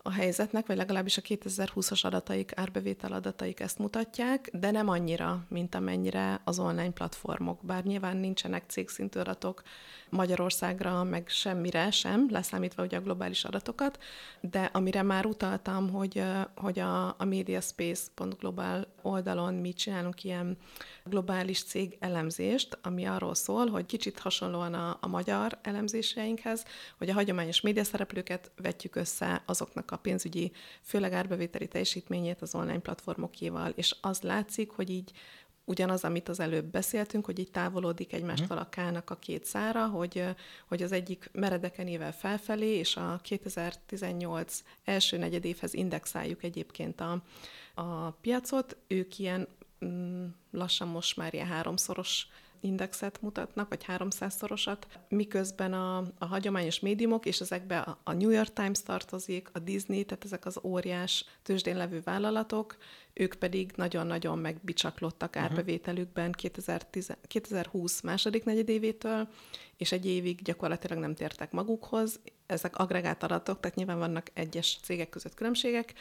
[0.05, 5.75] a helyzetnek, vagy legalábbis a 2020-as adataik, árbevétel adataik ezt mutatják, de nem annyira, mint
[5.75, 7.65] amennyire az online platformok.
[7.65, 9.61] Bár nyilván nincsenek cégszintű adatok
[10.09, 14.03] Magyarországra, meg semmire sem, leszámítva ugye a globális adatokat,
[14.41, 16.23] de amire már utaltam, hogy,
[16.55, 20.57] hogy a, a mediaspace.global oldalon mi csinálunk ilyen
[21.03, 26.65] globális cég elemzést, ami arról szól, hogy kicsit hasonlóan a, a magyar elemzéseinkhez,
[26.97, 30.51] hogy a hagyományos médiaszereplőket vetjük össze azoknak a pénzügyi,
[30.81, 35.11] főleg árbevételi teljesítményét az online platformokéval, és az látszik, hogy így
[35.65, 40.23] ugyanaz, amit az előbb beszéltünk, hogy így távolodik egymástól a kának a két szára, hogy,
[40.67, 47.23] hogy az egyik meredeken ével felfelé, és a 2018 első negyedévhez indexáljuk egyébként a,
[47.73, 49.47] a piacot, ők ilyen
[49.85, 52.27] mm, lassan most már ilyen háromszoros
[52.63, 54.77] indexet mutatnak, vagy 300-szorosat,
[55.09, 60.03] miközben a, a hagyományos médiumok, és ezekbe a, a New York Times tartozik, a Disney,
[60.03, 62.77] tehát ezek az óriás tőzsdén levő vállalatok,
[63.13, 65.43] ők pedig nagyon-nagyon megbicsaklottak uh-huh.
[65.43, 69.27] árbevételükben 2010, 2020 második negyedévétől,
[69.77, 72.19] és egy évig gyakorlatilag nem tértek magukhoz.
[72.45, 75.93] Ezek agregát adatok, tehát nyilván vannak egyes cégek között különbségek,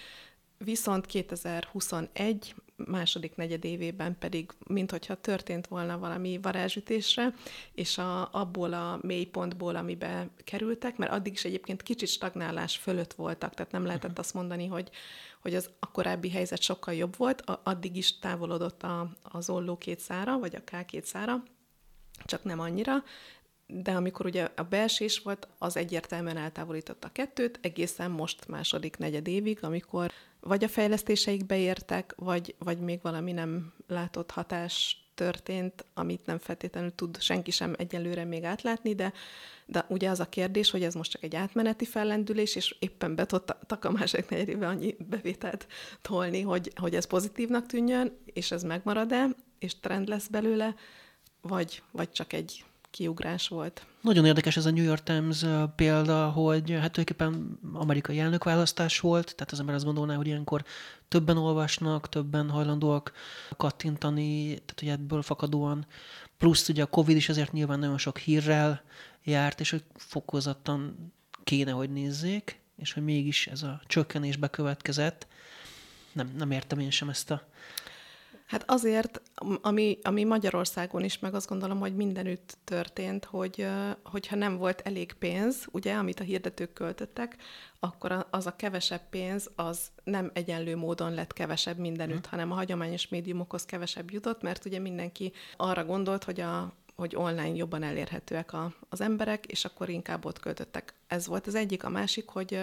[0.65, 7.35] Viszont 2021 második negyedévében pedig, minthogyha történt volna valami varázsütésre,
[7.73, 13.55] és a, abból a mélypontból, amibe kerültek, mert addig is egyébként kicsit stagnálás fölött voltak,
[13.55, 14.91] tehát nem lehetett azt mondani, hogy,
[15.41, 19.99] hogy az a korábbi helyzet sokkal jobb volt, addig is távolodott a, az olló két
[20.01, 21.43] szára, vagy a K két szára,
[22.25, 23.03] csak nem annyira,
[23.67, 29.29] de amikor ugye a beesés volt, az egyértelműen eltávolította a kettőt, egészen most második negyed
[29.29, 30.13] évig, amikor
[30.45, 36.95] vagy a fejlesztéseik beértek, vagy, vagy még valami nem látott hatást történt, amit nem feltétlenül
[36.95, 39.13] tud senki sem egyelőre még átlátni, de,
[39.67, 43.27] de ugye az a kérdés, hogy ez most csak egy átmeneti fellendülés, és éppen be
[43.27, 45.67] tudtak a másik negyedébe annyi bevételt
[46.01, 49.29] tolni, hogy, hogy ez pozitívnak tűnjön, és ez megmarad-e,
[49.59, 50.75] és trend lesz belőle,
[51.41, 53.87] vagy, vagy csak egy kiugrás volt.
[54.01, 55.45] Nagyon érdekes ez a New York Times
[55.77, 60.65] példa, hogy hát tulajdonképpen amerikai elnökválasztás volt, tehát az ember azt gondolná, hogy ilyenkor
[61.09, 63.13] többen olvasnak, többen hajlandóak
[63.57, 65.87] kattintani, tehát hogy ebből fakadóan.
[66.39, 68.83] Plusz ugye a Covid is azért nyilván nagyon sok hírrel
[69.25, 71.13] járt, és hogy fokozottan
[71.45, 75.27] kéne, hogy nézzék, és hogy mégis ez a csökkenés bekövetkezett.
[76.13, 77.43] Nem, nem értem én sem ezt a
[78.53, 79.23] Hát azért,
[79.61, 83.67] ami, ami Magyarországon is, meg azt gondolom, hogy mindenütt történt, hogy
[84.05, 87.37] hogyha nem volt elég pénz, ugye, amit a hirdetők költöttek,
[87.81, 92.31] akkor az a kevesebb pénz, az nem egyenlő módon lett kevesebb mindenütt, hmm.
[92.31, 97.55] hanem a hagyományos médiumokhoz kevesebb jutott, mert ugye mindenki arra gondolt, hogy a hogy online
[97.55, 100.95] jobban elérhetőek a, az emberek, és akkor inkább ott költöttek.
[101.07, 101.85] Ez volt az egyik.
[101.85, 102.61] A másik, hogy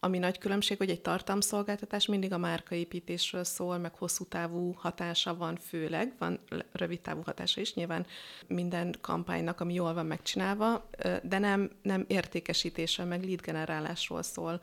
[0.00, 5.56] ami nagy különbség, hogy egy tartalomszolgáltatás mindig a márkaépítésről szól, meg hosszú távú hatása van
[5.56, 6.40] főleg, van
[6.72, 8.06] rövid távú hatása is, nyilván
[8.46, 10.88] minden kampánynak, ami jól van megcsinálva,
[11.22, 14.60] de nem, nem értékesítésről, meg lead generálásról szól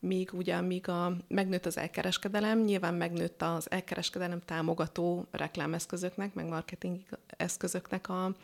[0.00, 6.98] míg ugye, míg a, megnőtt az elkereskedelem, nyilván megnőtt az elkereskedelem támogató reklámeszközöknek, meg marketing
[7.36, 8.34] eszközöknek a,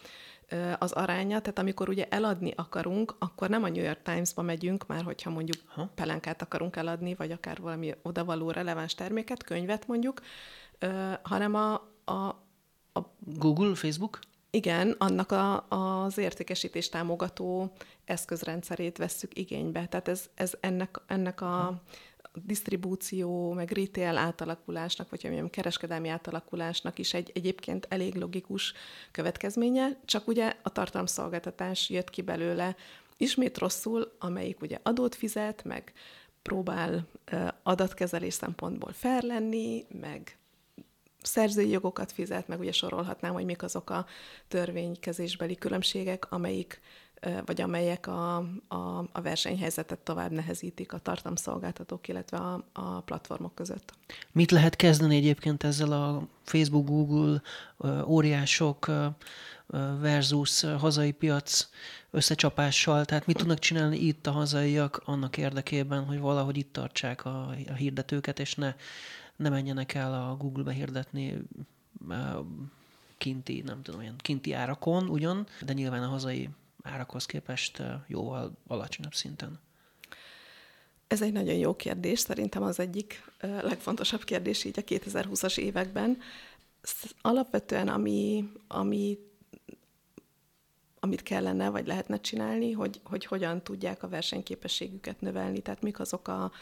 [0.78, 5.02] az aránya, tehát amikor ugye eladni akarunk, akkor nem a New York Times-ba megyünk, már
[5.02, 5.90] hogyha mondjuk ha?
[5.94, 10.20] pelenkát akarunk eladni, vagy akár valami odavaló releváns terméket, könyvet mondjuk,
[11.22, 11.72] hanem a,
[12.04, 12.12] a,
[12.92, 14.18] a Google, Facebook?
[14.56, 17.72] Igen, annak a, az értékesítés támogató
[18.04, 19.86] eszközrendszerét vesszük igénybe.
[19.86, 21.82] Tehát ez, ez ennek, ennek a
[22.32, 28.72] disztribúció, meg retail átalakulásnak, vagy mondjam, kereskedelmi átalakulásnak is egy egyébként elég logikus
[29.10, 32.76] következménye, csak ugye a tartalomszolgáltatás jött ki belőle
[33.16, 35.92] ismét rosszul, amelyik ugye adót fizet, meg
[36.42, 37.06] próbál
[37.62, 40.38] adatkezelés szempontból fair lenni, meg
[41.26, 44.06] szerzői jogokat fizet, meg ugye sorolhatnám, hogy mik azok a
[44.48, 46.80] törvénykezésbeli különbségek, amelyik
[47.46, 48.36] vagy amelyek a,
[48.68, 53.92] a, a versenyhelyzetet tovább nehezítik a tartalomszolgáltatók, illetve a, a platformok között.
[54.32, 57.42] Mit lehet kezdeni egyébként ezzel a Facebook, Google
[58.06, 58.90] óriások
[60.00, 61.68] versus hazai piac
[62.10, 63.04] összecsapással?
[63.04, 67.72] Tehát mit tudnak csinálni itt a hazaiak annak érdekében, hogy valahogy itt tartsák a, a
[67.72, 68.74] hirdetőket, és ne
[69.36, 71.42] ne menjenek el a Google-be hirdetni
[73.18, 76.48] kinti, nem tudom, olyan kinti árakon ugyan, de nyilván a hazai
[76.82, 79.58] árakhoz képest jóval alacsonyabb szinten.
[81.06, 86.18] Ez egy nagyon jó kérdés, szerintem az egyik legfontosabb kérdés így a 2020-as években.
[87.20, 89.18] Alapvetően ami, ami
[91.00, 96.28] amit kellene, vagy lehetne csinálni, hogy, hogy hogyan tudják a versenyképességüket növelni, tehát mik azok
[96.28, 96.52] a,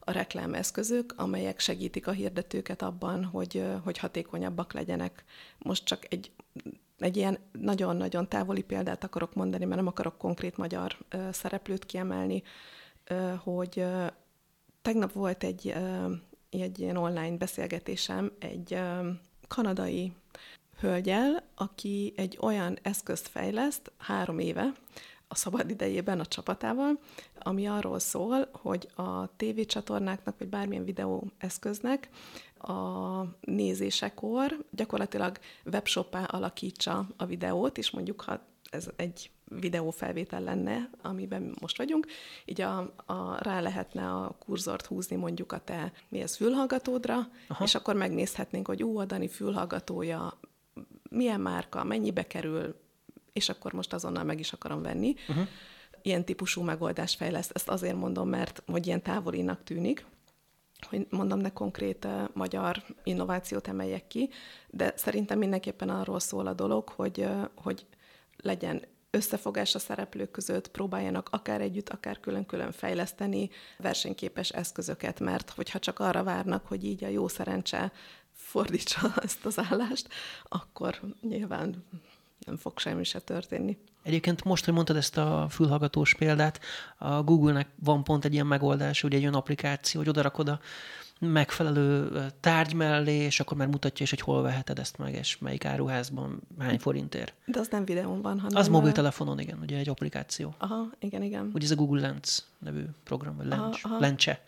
[0.00, 5.24] a reklámeszközök, amelyek segítik a hirdetőket abban, hogy, hogy hatékonyabbak legyenek.
[5.58, 6.30] Most csak egy,
[6.98, 10.96] egy ilyen nagyon-nagyon távoli példát akarok mondani, mert nem akarok konkrét magyar
[11.32, 12.42] szereplőt kiemelni,
[13.38, 13.84] hogy
[14.82, 15.74] tegnap volt egy,
[16.50, 18.78] egy ilyen online beszélgetésem egy
[19.48, 20.12] kanadai
[20.80, 24.72] hölgyel, aki egy olyan eszközt fejleszt három éve,
[25.32, 26.98] a szabad idejében a csapatával,
[27.38, 32.08] ami arról szól, hogy a tévécsatornáknak, vagy bármilyen videóeszköznek
[32.58, 35.38] a nézésekor gyakorlatilag
[35.72, 38.40] webshoppá alakítsa a videót, és mondjuk, ha
[38.70, 42.06] ez egy videófelvétel lenne, amiben most vagyunk,
[42.44, 47.64] így a, a, rá lehetne a kurzort húzni mondjuk a te ez fülhallgatódra, Aha.
[47.64, 50.38] és akkor megnézhetnénk, hogy ú, a Dani fülhallgatója
[51.10, 52.74] milyen márka, mennyibe kerül,
[53.32, 55.14] és akkor most azonnal meg is akarom venni.
[55.28, 55.46] Uh-huh.
[56.02, 57.50] Ilyen típusú megoldást fejleszt.
[57.54, 60.06] Ezt azért mondom, mert hogy ilyen távolinak tűnik,
[60.88, 64.30] hogy mondom, ne konkrét uh, magyar innovációt emeljek ki,
[64.70, 67.86] de szerintem mindenképpen arról szól a dolog, hogy, uh, hogy
[68.36, 75.78] legyen összefogás a szereplők között, próbáljanak akár együtt, akár külön-külön fejleszteni versenyképes eszközöket, mert hogyha
[75.78, 77.92] csak arra várnak, hogy így a jó szerencse
[78.32, 80.08] fordítsa ezt az állást,
[80.44, 81.84] akkor nyilván
[82.46, 83.78] nem fog semmi se történni.
[84.02, 86.60] Egyébként most, hogy mondtad ezt a fülhallgatós példát,
[86.98, 90.60] a Google-nek van pont egy ilyen megoldás, ugye egy olyan applikáció, hogy odarakod a
[91.20, 95.64] megfelelő tárgy mellé, és akkor már mutatja is, hogy hol veheted ezt meg, és melyik
[95.64, 97.32] áruházban hány forintért.
[97.44, 98.56] De az nem videón van, hanem...
[98.56, 100.54] Az mobiltelefonon, igen, ugye egy applikáció.
[100.58, 101.50] Aha, igen, igen.
[101.54, 104.00] Ugye ez a Google Lens nevű program, vagy Lens, aha, aha.
[104.00, 104.42] Lencse.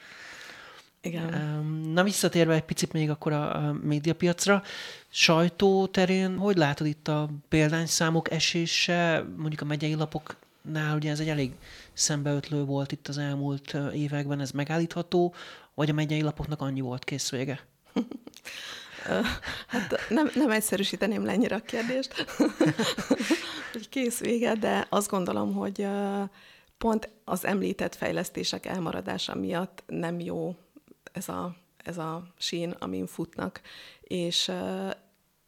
[1.02, 1.64] Igen.
[1.92, 4.62] Na visszatérve egy picit még akkor a médiapiacra,
[5.08, 11.28] sajtó terén, hogy látod itt a példányszámok esése, mondjuk a megyei lapoknál, ugye ez egy
[11.28, 11.52] elég
[11.92, 15.34] szembeötlő volt itt az elmúlt években, ez megállítható,
[15.74, 17.60] vagy a megyei lapoknak annyi volt kész vége?
[19.66, 22.26] Hát nem, nem egyszerűsíteném le ennyire a kérdést,
[23.72, 25.86] hogy kész vége, de azt gondolom, hogy
[26.78, 30.56] pont az említett fejlesztések elmaradása miatt nem jó
[31.12, 33.60] ez a, ez a sín, amin futnak,
[34.00, 34.52] és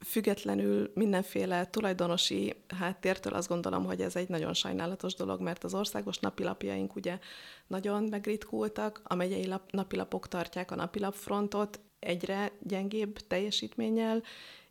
[0.05, 6.19] függetlenül mindenféle tulajdonosi háttértől azt gondolom, hogy ez egy nagyon sajnálatos dolog, mert az országos
[6.19, 7.19] napilapjaink ugye
[7.67, 14.23] nagyon megritkultak, a megyei lap, napilapok tartják a napilapfrontot egyre gyengébb teljesítménnyel,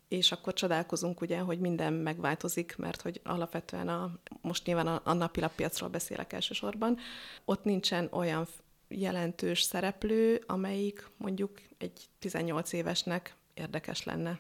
[0.08, 5.14] és akkor csodálkozunk ugye, hogy minden megváltozik, mert hogy alapvetően a, most nyilván a, a
[5.14, 6.98] napilappiacról beszélek elsősorban,
[7.46, 8.48] ott nincsen olyan
[8.94, 14.40] jelentős szereplő, amelyik mondjuk egy 18 évesnek érdekes lenne.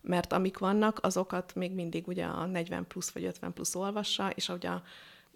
[0.00, 4.48] Mert amik vannak, azokat még mindig ugye a 40 plusz vagy 50 plusz olvassa, és
[4.48, 4.82] ahogy, a,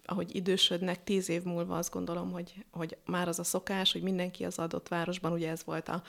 [0.05, 4.45] ahogy idősödnek, 10 év múlva azt gondolom, hogy, hogy már az a szokás, hogy mindenki
[4.45, 6.03] az adott városban, ugye ez volt a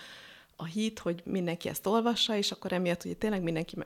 [0.57, 3.77] a hit, hogy mindenki ezt olvassa, és akkor emiatt ugye tényleg mindenki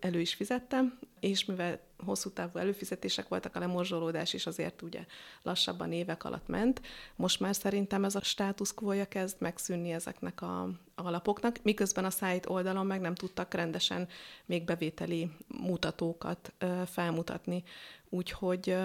[0.00, 0.82] elő is fizette,
[1.20, 5.04] és mivel hosszú távú előfizetések voltak, a lemorzsolódás is azért ugye
[5.42, 6.80] lassabban évek alatt ment.
[7.16, 12.46] Most már szerintem ez a státusz quo kezd megszűnni ezeknek a alapoknak, miközben a szájt
[12.48, 14.08] oldalon meg nem tudtak rendesen
[14.46, 16.52] még bevételi mutatókat
[16.86, 17.62] felmutatni.
[18.08, 18.76] Úgyhogy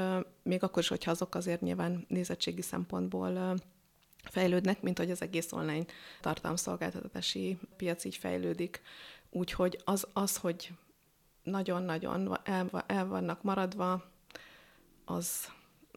[0.43, 3.55] még akkor is, hogyha azok azért nyilván nézettségi szempontból
[4.23, 5.85] fejlődnek, mint hogy az egész online
[6.21, 8.81] tartalomszolgáltatási piac így fejlődik.
[9.29, 10.71] Úgyhogy az, az hogy
[11.43, 14.11] nagyon-nagyon el, el vannak maradva,
[15.05, 15.51] az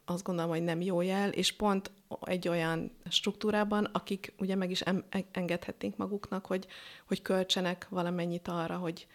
[0.05, 4.83] azt gondolom, hogy nem jó jel, és pont egy olyan struktúrában, akik ugye meg is
[5.31, 6.67] engedhetnénk maguknak, hogy,
[7.07, 9.07] hogy költsenek valamennyit arra, hogy,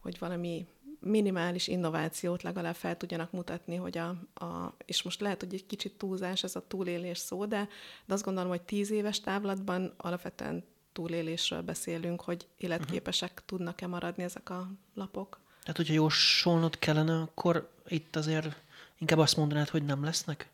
[0.00, 0.66] hogy valami
[1.00, 4.08] minimális innovációt legalább fel tudjanak mutatni, hogy a,
[4.44, 7.68] a, és most lehet, hogy egy kicsit túlzás ez a túlélés szó, de,
[8.06, 13.46] de azt gondolom, hogy tíz éves távlatban alapvetően túlélésről beszélünk, hogy életképesek uh-huh.
[13.46, 15.40] tudnak-e maradni ezek a lapok.
[15.60, 18.62] Tehát, hogyha jósolnod kellene, akkor itt azért
[18.98, 20.50] inkább azt mondanád, hogy nem lesznek?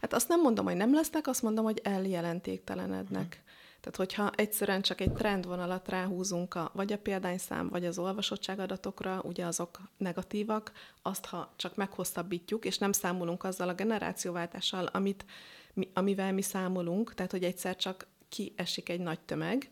[0.00, 3.26] Hát azt nem mondom, hogy nem lesznek, azt mondom, hogy eljelentéktelenednek.
[3.26, 3.47] Uh-huh.
[3.80, 9.20] Tehát, hogyha egyszerűen csak egy trendvonalat ráhúzunk, a, vagy a példányszám, vagy az olvasottság adatokra,
[9.24, 15.24] ugye azok negatívak, azt, ha csak meghosszabbítjuk, és nem számolunk azzal a generációváltással, amit,
[15.72, 19.70] mi, amivel mi számolunk, tehát, hogy egyszer csak kiesik egy nagy tömeg,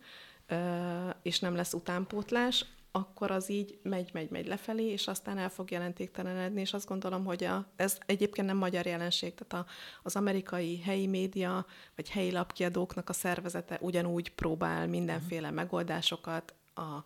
[1.22, 2.64] és nem lesz utánpótlás,
[2.96, 7.24] akkor az így megy, megy, megy lefelé, és aztán el fog jelentéktelenedni, és azt gondolom,
[7.24, 9.70] hogy a, ez egyébként nem magyar jelenség, tehát a,
[10.02, 17.04] az amerikai helyi média, vagy helyi lapkiadóknak a szervezete ugyanúgy próbál mindenféle megoldásokat, a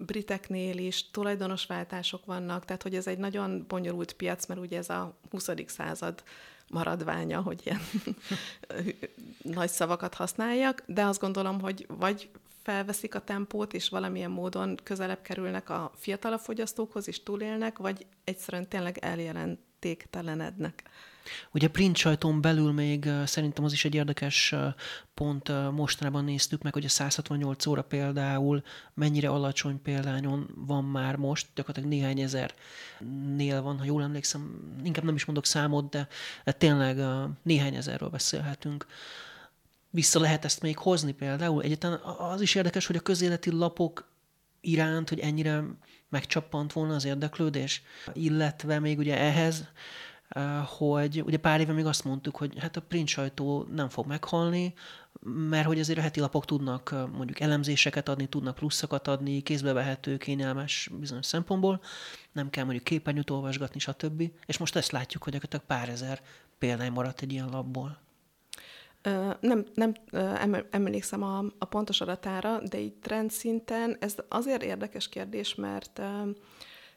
[0.00, 5.18] briteknél is tulajdonosváltások vannak, tehát hogy ez egy nagyon bonyolult piac, mert ugye ez a
[5.30, 5.50] 20.
[5.66, 6.22] század
[6.68, 7.80] maradványa, hogy ilyen
[9.58, 12.30] nagy szavakat használjak, de azt gondolom, hogy vagy
[12.62, 18.68] felveszik a tempót, és valamilyen módon közelebb kerülnek a fiatalabb fogyasztókhoz, és túlélnek, vagy egyszerűen
[18.68, 20.82] tényleg eljelentéktelenednek.
[21.52, 24.54] Ugye print sajtón belül még szerintem az is egy érdekes
[25.14, 28.62] pont mostanában néztük meg, hogy a 168 óra például
[28.94, 35.14] mennyire alacsony példányon van már most, gyakorlatilag néhány ezernél van, ha jól emlékszem, inkább nem
[35.14, 36.08] is mondok számot, de
[36.44, 36.96] tényleg
[37.42, 38.86] néhány ezerről beszélhetünk
[39.90, 41.62] vissza lehet ezt még hozni például.
[41.62, 44.08] Egyetlen az is érdekes, hogy a közéleti lapok
[44.60, 45.64] iránt, hogy ennyire
[46.08, 49.68] megcsappant volna az érdeklődés, illetve még ugye ehhez,
[50.28, 54.06] eh, hogy ugye pár éve még azt mondtuk, hogy hát a print sajtó nem fog
[54.06, 54.74] meghalni,
[55.48, 59.72] mert hogy azért a heti lapok tudnak eh, mondjuk elemzéseket adni, tudnak pluszokat adni, kézbe
[59.72, 61.80] vehető, kényelmes bizonyos szempontból,
[62.32, 64.30] nem kell mondjuk képernyőt olvasgatni, stb.
[64.46, 66.20] És most ezt látjuk, hogy gyakorlatilag pár ezer
[66.58, 67.98] példány maradt egy ilyen lapból.
[69.40, 69.94] Nem, nem
[70.70, 76.00] emlékszem a, a pontos adatára, de így trendszinten ez azért érdekes kérdés, mert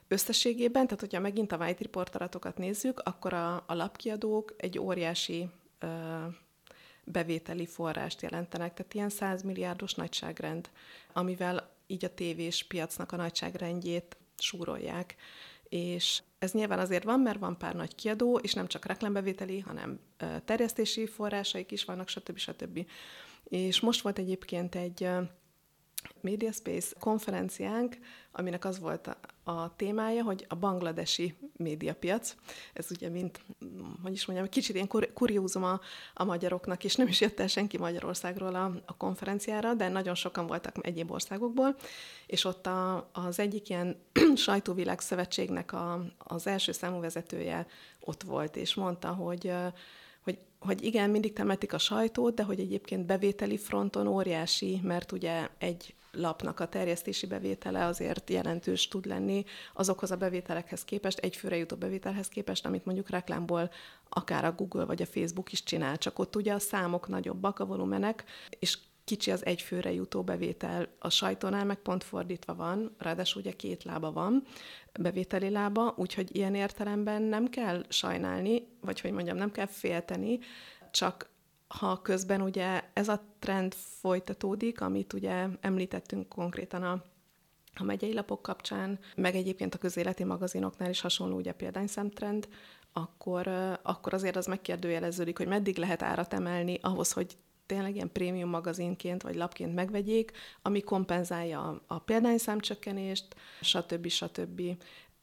[0.08, 5.50] összességében, tehát hogyha megint a White Report adatokat nézzük, akkor a, a lapkiadók egy óriási
[7.04, 10.70] bevételi forrást jelentenek, tehát ilyen 100 milliárdos nagyságrend,
[11.14, 15.16] amivel így a tévés piacnak a nagyságrendjét súrolják.
[15.70, 20.00] És ez nyilván azért van, mert van pár nagy kiadó, és nem csak reklámbevételi, hanem
[20.46, 22.38] terjesztési forrásaik is vannak, stb.
[22.38, 22.86] stb.
[23.44, 25.10] És most volt egyébként egy
[26.22, 27.98] Mediaspace konferenciánk,
[28.32, 29.18] aminek az volt a,
[29.52, 32.36] a témája, hogy a bangladesi médiapiac.
[32.74, 33.40] Ez ugye mint,
[34.04, 35.80] hogy is mondjam, kicsit ilyen kur, kuriózum a,
[36.14, 40.48] a magyaroknak, és nem is jött el senki Magyarországról a, a konferenciára, de nagyon sokan
[40.48, 41.76] voltak egyéb országokból,
[42.28, 44.02] és ott a, az egyik ilyen
[44.36, 47.68] sajtóvilág szövetségnek a, az első számú vezetője
[48.00, 49.54] ott volt, és mondta, hogy
[50.66, 55.96] hogy, igen, mindig temetik a sajtót, de hogy egyébként bevételi fronton óriási, mert ugye egy
[56.12, 59.44] lapnak a terjesztési bevétele azért jelentős tud lenni
[59.74, 63.72] azokhoz a bevételekhez képest, egy főre jutó bevételhez képest, amit mondjuk reklámból
[64.10, 67.66] akár a Google vagy a Facebook is csinál, csak ott ugye a számok nagyobbak, a
[67.66, 68.24] volumenek,
[68.60, 70.88] és kicsi az egy főre jutó bevétel.
[71.00, 74.44] A sajtónál meg pont fordítva van, ráadásul ugye két lába van,
[75.00, 80.40] bevételi lába, úgyhogy ilyen értelemben nem kell sajnálni, vagy hogy mondjam, nem kell félteni,
[80.92, 81.32] csak
[81.68, 87.04] ha közben ugye ez a trend folytatódik, amit ugye említettünk konkrétan a
[87.76, 92.48] a megyei lapok kapcsán, meg egyébként a közéleti magazinoknál is hasonló ugye példányszemtrend,
[92.94, 93.48] akkor,
[93.82, 97.38] akkor azért az megkérdőjeleződik, hogy meddig lehet árat emelni ahhoz, hogy
[97.74, 104.08] tényleg ilyen prémium magazinként vagy lapként megvegyék, ami kompenzálja a, a példányszámcsökkenést, stb.
[104.08, 104.62] stb.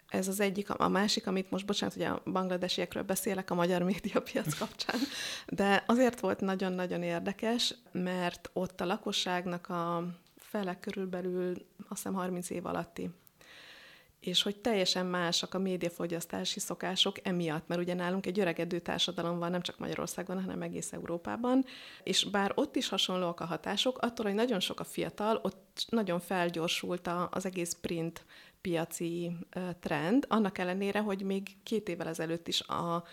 [0.09, 0.71] Ez az egyik.
[0.71, 5.01] A másik, amit most, bocsánat, hogy a bangladesiekről beszélek a magyar médiapiac kapcsán,
[5.47, 10.05] de azért volt nagyon-nagyon érdekes, mert ott a lakosságnak a
[10.37, 11.51] fele körülbelül
[11.89, 13.11] azt hiszem 30 év alatti
[14.21, 19.51] és hogy teljesen másak a médiafogyasztási szokások emiatt, mert ugye nálunk egy öregedő társadalom van,
[19.51, 21.65] nem csak Magyarországon, hanem egész Európában,
[22.03, 26.21] és bár ott is hasonlóak a hatások, attól, hogy nagyon sok a fiatal, ott nagyon
[26.21, 28.25] felgyorsult az egész print
[28.61, 29.37] piaci
[29.81, 33.05] trend, annak ellenére, hogy még két évvel ezelőtt is a,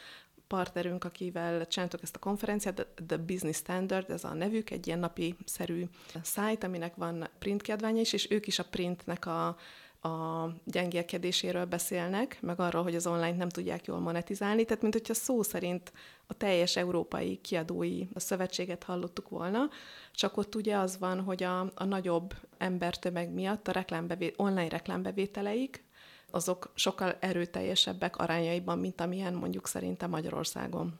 [0.47, 5.35] partnerünk, akivel csináltuk ezt a konferenciát, The Business Standard, ez a nevük, egy ilyen napi
[5.45, 5.83] szerű
[6.21, 9.57] szájt, aminek van print kiadványa is, és ők is a printnek a
[10.01, 15.13] a gyengélkedéséről beszélnek, meg arról, hogy az online nem tudják jól monetizálni, tehát mint hogyha
[15.13, 15.91] szó szerint
[16.27, 19.69] a teljes európai kiadói a szövetséget hallottuk volna,
[20.11, 25.85] csak ott ugye az van, hogy a, a nagyobb embertömeg miatt a reklámbevé, online reklámbevételeik,
[26.31, 30.99] azok sokkal erőteljesebbek arányaiban, mint amilyen mondjuk szerintem Magyarországon.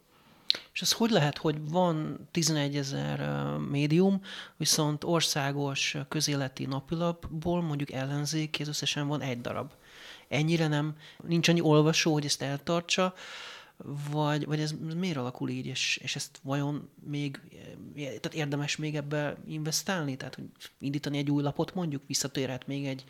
[0.74, 4.22] És az hogy lehet, hogy van 11 ezer médium,
[4.58, 9.72] viszont országos közéleti napilapból mondjuk ellenzék, ez összesen van egy darab.
[10.28, 13.14] Ennyire nem, nincs annyi olvasó, hogy ezt eltartsa,
[14.12, 17.42] vagy, vagy ez miért alakul így, és, és ezt vajon még,
[17.96, 20.46] tehát érdemes még ebbe investálni, tehát hogy
[20.80, 23.04] indítani egy új lapot mondjuk, visszatérhet még egy,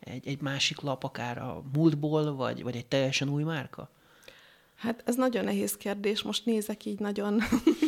[0.00, 3.90] egy, egy másik lap, akár a múltból, vagy, vagy egy teljesen új márka?
[4.84, 7.40] Hát ez nagyon nehéz kérdés, most nézek így nagyon,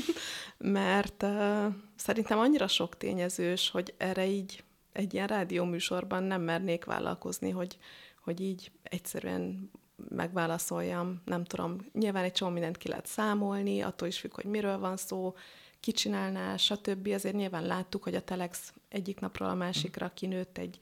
[0.58, 1.66] mert uh,
[1.96, 7.78] szerintem annyira sok tényezős, hogy erre így egy ilyen rádióműsorban nem mernék vállalkozni, hogy,
[8.24, 9.70] hogy így egyszerűen
[10.08, 14.78] megválaszoljam, nem tudom, nyilván egy csomó mindent ki lehet számolni, attól is függ, hogy miről
[14.78, 15.34] van szó,
[15.80, 17.08] ki csinálná, stb.
[17.08, 20.78] Azért nyilván láttuk, hogy a Telex egyik napról a másikra kinőtt egy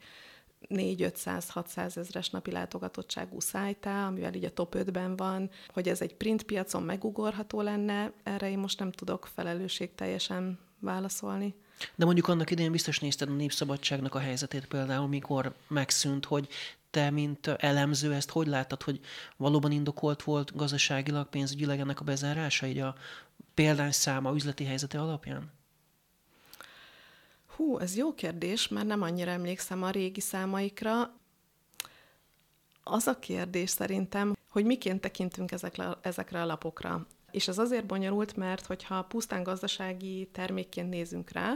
[0.69, 6.43] 4-500-600 ezres napi látogatottságú szájtá, amivel így a top 5-ben van, hogy ez egy print
[6.43, 11.55] piacon megugorható lenne, erre én most nem tudok felelősség teljesen válaszolni.
[11.95, 16.47] De mondjuk annak idején biztos nézted a népszabadságnak a helyzetét például, mikor megszűnt, hogy
[16.89, 18.99] te, mint elemző, ezt hogy láttad, hogy
[19.37, 22.95] valóban indokolt volt gazdaságilag, pénzügyileg ennek a bezárása, így a
[23.89, 25.51] száma üzleti helyzete alapján?
[27.55, 31.13] Hú, ez jó kérdés, mert nem annyira emlékszem a régi számaikra.
[32.83, 37.07] Az a kérdés szerintem, hogy miként tekintünk ezekre, ezekre a lapokra.
[37.31, 41.53] És ez azért bonyolult, mert hogyha pusztán gazdasági termékként nézünk rá,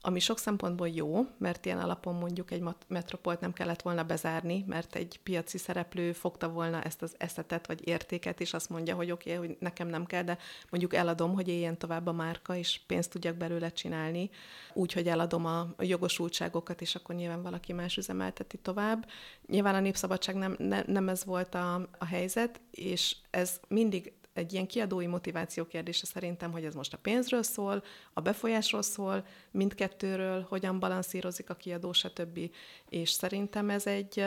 [0.00, 4.94] ami sok szempontból jó, mert ilyen alapon mondjuk egy metropolt nem kellett volna bezárni, mert
[4.94, 9.34] egy piaci szereplő fogta volna ezt az eszetet vagy értéket, és azt mondja, hogy oké,
[9.34, 10.38] okay, hogy nekem nem kell, de
[10.70, 14.30] mondjuk eladom, hogy éljen tovább a márka, és pénzt tudjak belőle csinálni,
[14.72, 19.08] úgy, hogy eladom a jogosultságokat, és akkor nyilván valaki más üzemelteti tovább.
[19.46, 24.52] Nyilván a népszabadság nem, ne, nem ez volt a, a helyzet, és ez mindig egy
[24.52, 27.82] ilyen kiadói motiváció kérdése szerintem, hogy ez most a pénzről szól,
[28.12, 32.50] a befolyásról szól, mindkettőről, hogyan balanszírozik a kiadó, stb.
[32.88, 34.24] És szerintem ez egy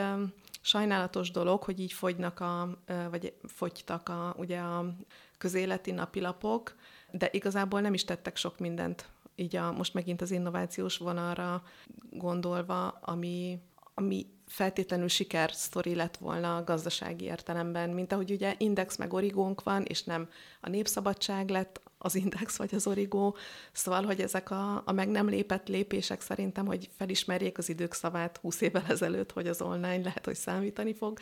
[0.60, 2.78] sajnálatos dolog, hogy így fogynak a,
[3.10, 4.94] vagy fogytak a, ugye a
[5.38, 6.74] közéleti napilapok,
[7.10, 11.62] de igazából nem is tettek sok mindent így a, most megint az innovációs vonalra
[12.10, 13.58] gondolva, ami,
[13.94, 19.82] ami feltétlenül sikersztori lett volna a gazdasági értelemben, mint ahogy ugye Index meg Origónk van,
[19.82, 20.28] és nem
[20.60, 23.32] a Népszabadság lett az Index vagy az Origo,
[23.72, 28.36] szóval, hogy ezek a, a meg nem lépett lépések szerintem, hogy felismerjék az idők szavát
[28.36, 31.18] 20 évvel ezelőtt, hogy az online lehet, hogy számítani fog,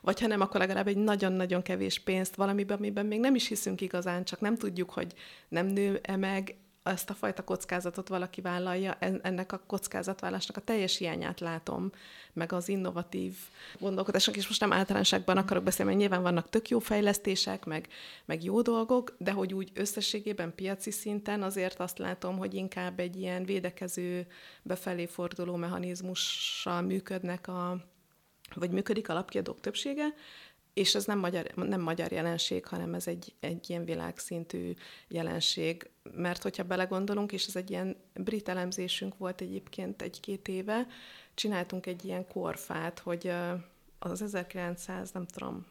[0.00, 3.80] vagy ha nem, akkor legalább egy nagyon-nagyon kevés pénzt valamiben, amiben még nem is hiszünk
[3.80, 5.12] igazán, csak nem tudjuk, hogy
[5.48, 6.56] nem nő-e meg,
[6.90, 11.90] ezt a fajta kockázatot valaki vállalja, ennek a kockázatvállalásnak a teljes hiányát látom,
[12.32, 13.36] meg az innovatív
[13.78, 17.88] gondolkodásnak, és most nem általánosságban akarok beszélni, mert nyilván vannak tök jó fejlesztések, meg,
[18.24, 23.16] meg jó dolgok, de hogy úgy összességében piaci szinten azért azt látom, hogy inkább egy
[23.16, 24.26] ilyen védekező,
[24.62, 27.76] befelé forduló mechanizmussal működnek a,
[28.54, 30.14] vagy működik a lapkiadók többsége,
[30.74, 34.72] és ez nem magyar, nem magyar jelenség, hanem ez egy, egy ilyen világszintű
[35.08, 40.86] jelenség, mert hogyha belegondolunk, és ez egy ilyen brit elemzésünk volt egyébként egy-két éve,
[41.34, 43.32] csináltunk egy ilyen korfát, hogy
[43.98, 45.66] az 1900, nem tudom,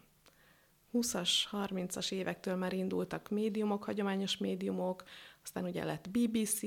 [0.94, 5.04] 20-as, 30-as évektől már indultak médiumok, hagyományos médiumok,
[5.44, 6.62] aztán ugye lett BBC,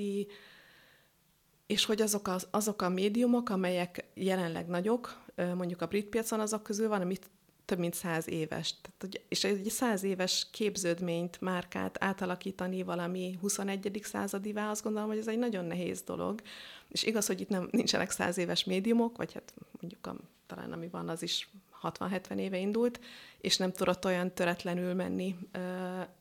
[1.66, 6.62] és hogy azok, az, azok a médiumok, amelyek jelenleg nagyok, mondjuk a brit piacon azok
[6.62, 7.30] közül van, amit
[7.66, 8.74] több mint száz éves.
[8.80, 14.00] Tehát, és egy száz éves képződményt, márkát átalakítani valami 21.
[14.02, 16.40] századivá, azt gondolom, hogy ez egy nagyon nehéz dolog.
[16.88, 20.88] És igaz, hogy itt nem, nincsenek száz éves médiumok, vagy hát mondjuk a, talán ami
[20.88, 21.48] van, az is
[21.82, 23.00] 60-70 éve indult,
[23.40, 25.36] és nem tudott olyan töretlenül menni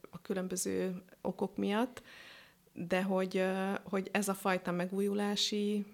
[0.10, 2.02] a különböző okok miatt,
[2.74, 3.44] de hogy,
[3.84, 5.86] hogy ez a fajta megújulási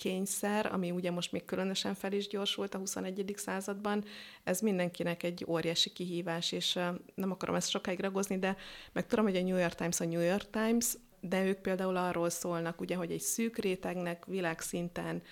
[0.00, 3.32] kényszer, ami ugye most még különösen fel is gyorsult a 21.
[3.36, 4.04] században,
[4.44, 6.78] ez mindenkinek egy óriási kihívás, és
[7.14, 8.56] nem akarom ezt sokáig ragozni, de
[8.92, 12.30] meg tudom, hogy a New York Times a New York Times, de ők például arról
[12.30, 15.22] szólnak, ugye, hogy egy szűk rétegnek világszinten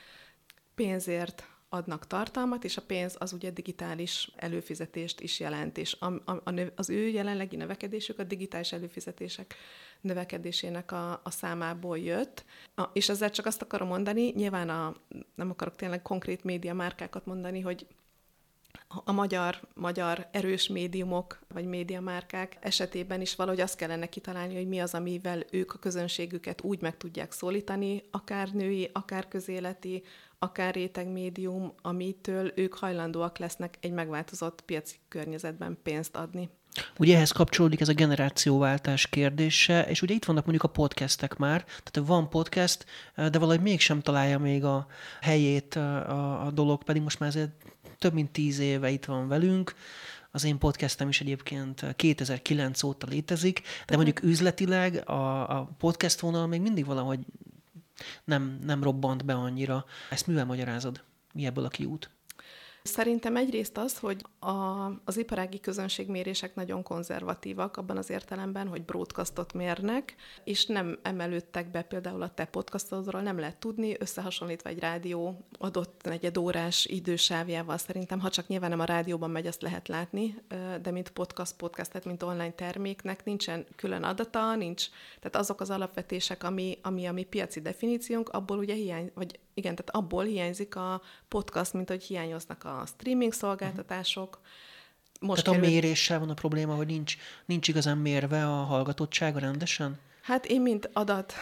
[0.75, 6.33] pénzért adnak tartalmat, és a pénz az ugye digitális előfizetést is jelent, és a, a,
[6.45, 9.55] a, az ő jelenlegi növekedésük a digitális előfizetések
[10.01, 12.45] növekedésének a, a számából jött.
[12.75, 14.95] A, és ezzel csak azt akarom mondani, nyilván a,
[15.35, 17.87] nem akarok tényleg konkrét média márkákat mondani, hogy
[19.05, 24.79] a magyar, magyar erős médiumok vagy médiamárkák esetében is valahogy azt kellene kitalálni, hogy mi
[24.79, 30.03] az, amivel ők a közönségüket úgy meg tudják szólítani, akár női, akár közéleti,
[30.39, 36.49] akár réteg médium, amitől ők hajlandóak lesznek egy megváltozott piaci környezetben pénzt adni.
[36.99, 41.65] Ugye ehhez kapcsolódik ez a generációváltás kérdése, és ugye itt vannak mondjuk a podcastek már,
[41.65, 42.85] tehát van podcast,
[43.15, 44.87] de valahogy mégsem találja még a
[45.21, 47.51] helyét a, a dolog, pedig most már ezért
[47.99, 49.75] több mint tíz éve itt van velünk,
[50.31, 56.47] az én podcastem is egyébként 2009 óta létezik, de mondjuk üzletileg a, a podcast vonal
[56.47, 57.19] még mindig valahogy
[58.25, 59.85] nem, nem robbant be annyira.
[60.11, 61.05] Ezt mivel magyarázod?
[61.33, 62.11] Mi ebből a kiút?
[62.83, 64.51] Szerintem egyrészt az, hogy a,
[65.05, 70.15] az iparági közönségmérések nagyon konzervatívak abban az értelemben, hogy broadcastot mérnek,
[70.45, 76.01] és nem emelődtek be például a te podcastodról, nem lehet tudni, összehasonlítva egy rádió adott
[76.05, 80.43] negyedórás idősávjával szerintem, ha csak nyilván nem a rádióban megy, azt lehet látni,
[80.83, 84.87] de mint podcast, podcast, tehát mint online terméknek nincsen külön adata, nincs,
[85.21, 89.75] tehát azok az alapvetések, ami, ami a mi piaci definíciónk, abból ugye hiány, vagy igen,
[89.75, 94.41] tehát abból hiányzik a podcast, mint hogy hiányoznak a streaming szolgáltatások.
[95.21, 95.75] Most tehát kerül...
[95.75, 99.99] a méréssel van a probléma, hogy nincs, nincs igazán mérve a hallgatottsága rendesen?
[100.23, 101.33] Hát én, mint adat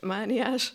[0.00, 0.72] mániás,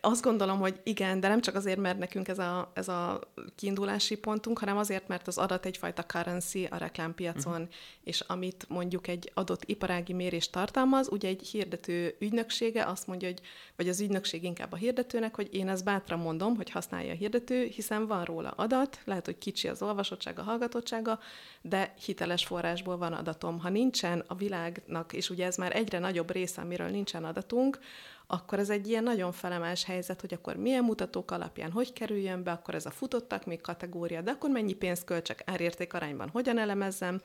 [0.00, 3.20] azt gondolom, hogy igen, de nem csak azért, mert nekünk ez a, ez a
[3.56, 7.68] kiindulási pontunk, hanem azért, mert az adat egyfajta currency a reklámpiacon, uh-huh.
[8.04, 13.40] és amit mondjuk egy adott iparági mérés tartalmaz, ugye egy hirdető ügynöksége azt mondja, hogy,
[13.76, 17.64] vagy az ügynökség inkább a hirdetőnek, hogy én ezt bátran mondom, hogy használja a hirdető,
[17.64, 21.18] hiszen van róla adat, lehet, hogy kicsi az olvasottsága, hallgatottsága,
[21.62, 23.60] de hiteles forrásból van adatom.
[23.60, 27.78] Ha nincsen a világnak, és ugye ez már egyre nagyobb része, amiről nincsen adatunk,
[28.26, 32.52] akkor ez egy ilyen nagyon felemás helyzet, hogy akkor milyen mutatók alapján hogy kerüljön be,
[32.52, 37.20] akkor ez a futottak még kategória, de akkor mennyi pénzt költsek árérték arányban, hogyan elemezzem.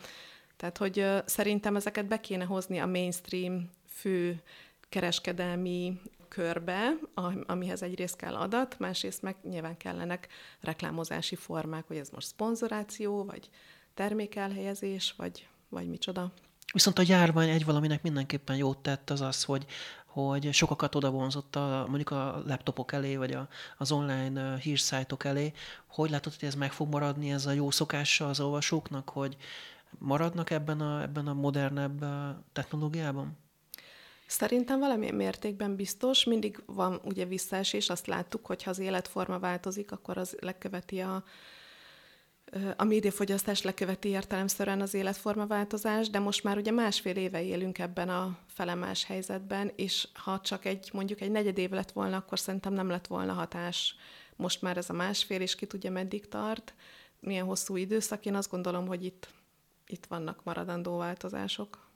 [0.58, 4.42] Tehát, hogy szerintem ezeket be kéne hozni a mainstream fő
[4.90, 6.92] kereskedelmi körbe,
[7.46, 10.28] amihez egyrészt kell adat, másrészt meg nyilván kellenek
[10.62, 13.50] reklámozási formák, hogy ez most szponzoráció, vagy
[13.94, 16.32] termékelhelyezés, vagy, vagy micsoda.
[16.74, 19.66] Viszont a járvány egy valaminek mindenképpen jót tett az az, hogy
[20.06, 23.48] hogy sokakat oda vonzott a, mondjuk a laptopok elé, vagy a,
[23.78, 25.52] az online hírszájtok elé.
[25.88, 29.38] Hogy látod, hogy ez meg fog maradni, ez a jó szokása az olvasóknak, hogy
[29.98, 32.06] maradnak ebben a, ebben a modernebb
[32.54, 33.38] technológiában?
[34.28, 39.92] Szerintem valamilyen mértékben biztos, mindig van ugye visszaesés, azt láttuk, hogy ha az életforma változik,
[39.92, 41.24] akkor az leköveti a,
[42.76, 48.38] a médiafogyasztás leköveti értelemszerűen az életformaváltozás, de most már ugye másfél éve élünk ebben a
[48.48, 52.90] felemás helyzetben, és ha csak egy mondjuk egy negyed év lett volna, akkor szerintem nem
[52.90, 53.96] lett volna hatás.
[54.36, 56.74] Most már ez a másfél, és ki tudja meddig tart,
[57.20, 58.26] milyen hosszú időszak.
[58.26, 59.28] Én azt gondolom, hogy itt,
[59.88, 61.89] itt vannak maradandó változások.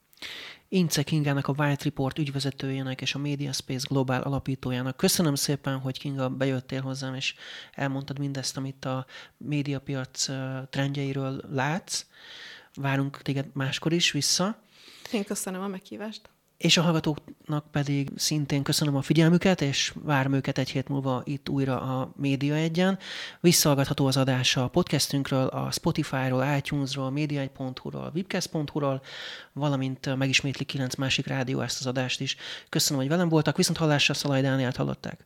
[0.67, 4.97] Ince Kingának, a White Report ügyvezetőjének és a Media Space Global alapítójának.
[4.97, 7.36] Köszönöm szépen, hogy Kinga bejöttél hozzám, és
[7.71, 9.05] elmondtad mindezt, amit a
[9.38, 10.26] médiapiac
[10.69, 12.05] trendjeiről látsz.
[12.74, 14.61] Várunk téged máskor is vissza.
[15.11, 16.30] Én köszönöm a meghívást.
[16.64, 21.49] És a hallgatóknak pedig szintén köszönöm a figyelmüket, és várom őket egy hét múlva itt
[21.49, 22.99] újra a Média egyen.
[23.39, 29.01] Visszahallgatható az adása a podcastünkről, a Spotify-ról, iTunes-ról, media1.hu-ról, webcast.hu-ról,
[29.53, 32.36] valamint megismétli kilenc másik rádió ezt az adást is.
[32.70, 35.26] Köszönöm, hogy velem voltak, viszont hallásra Szalaj Dánielt hallották.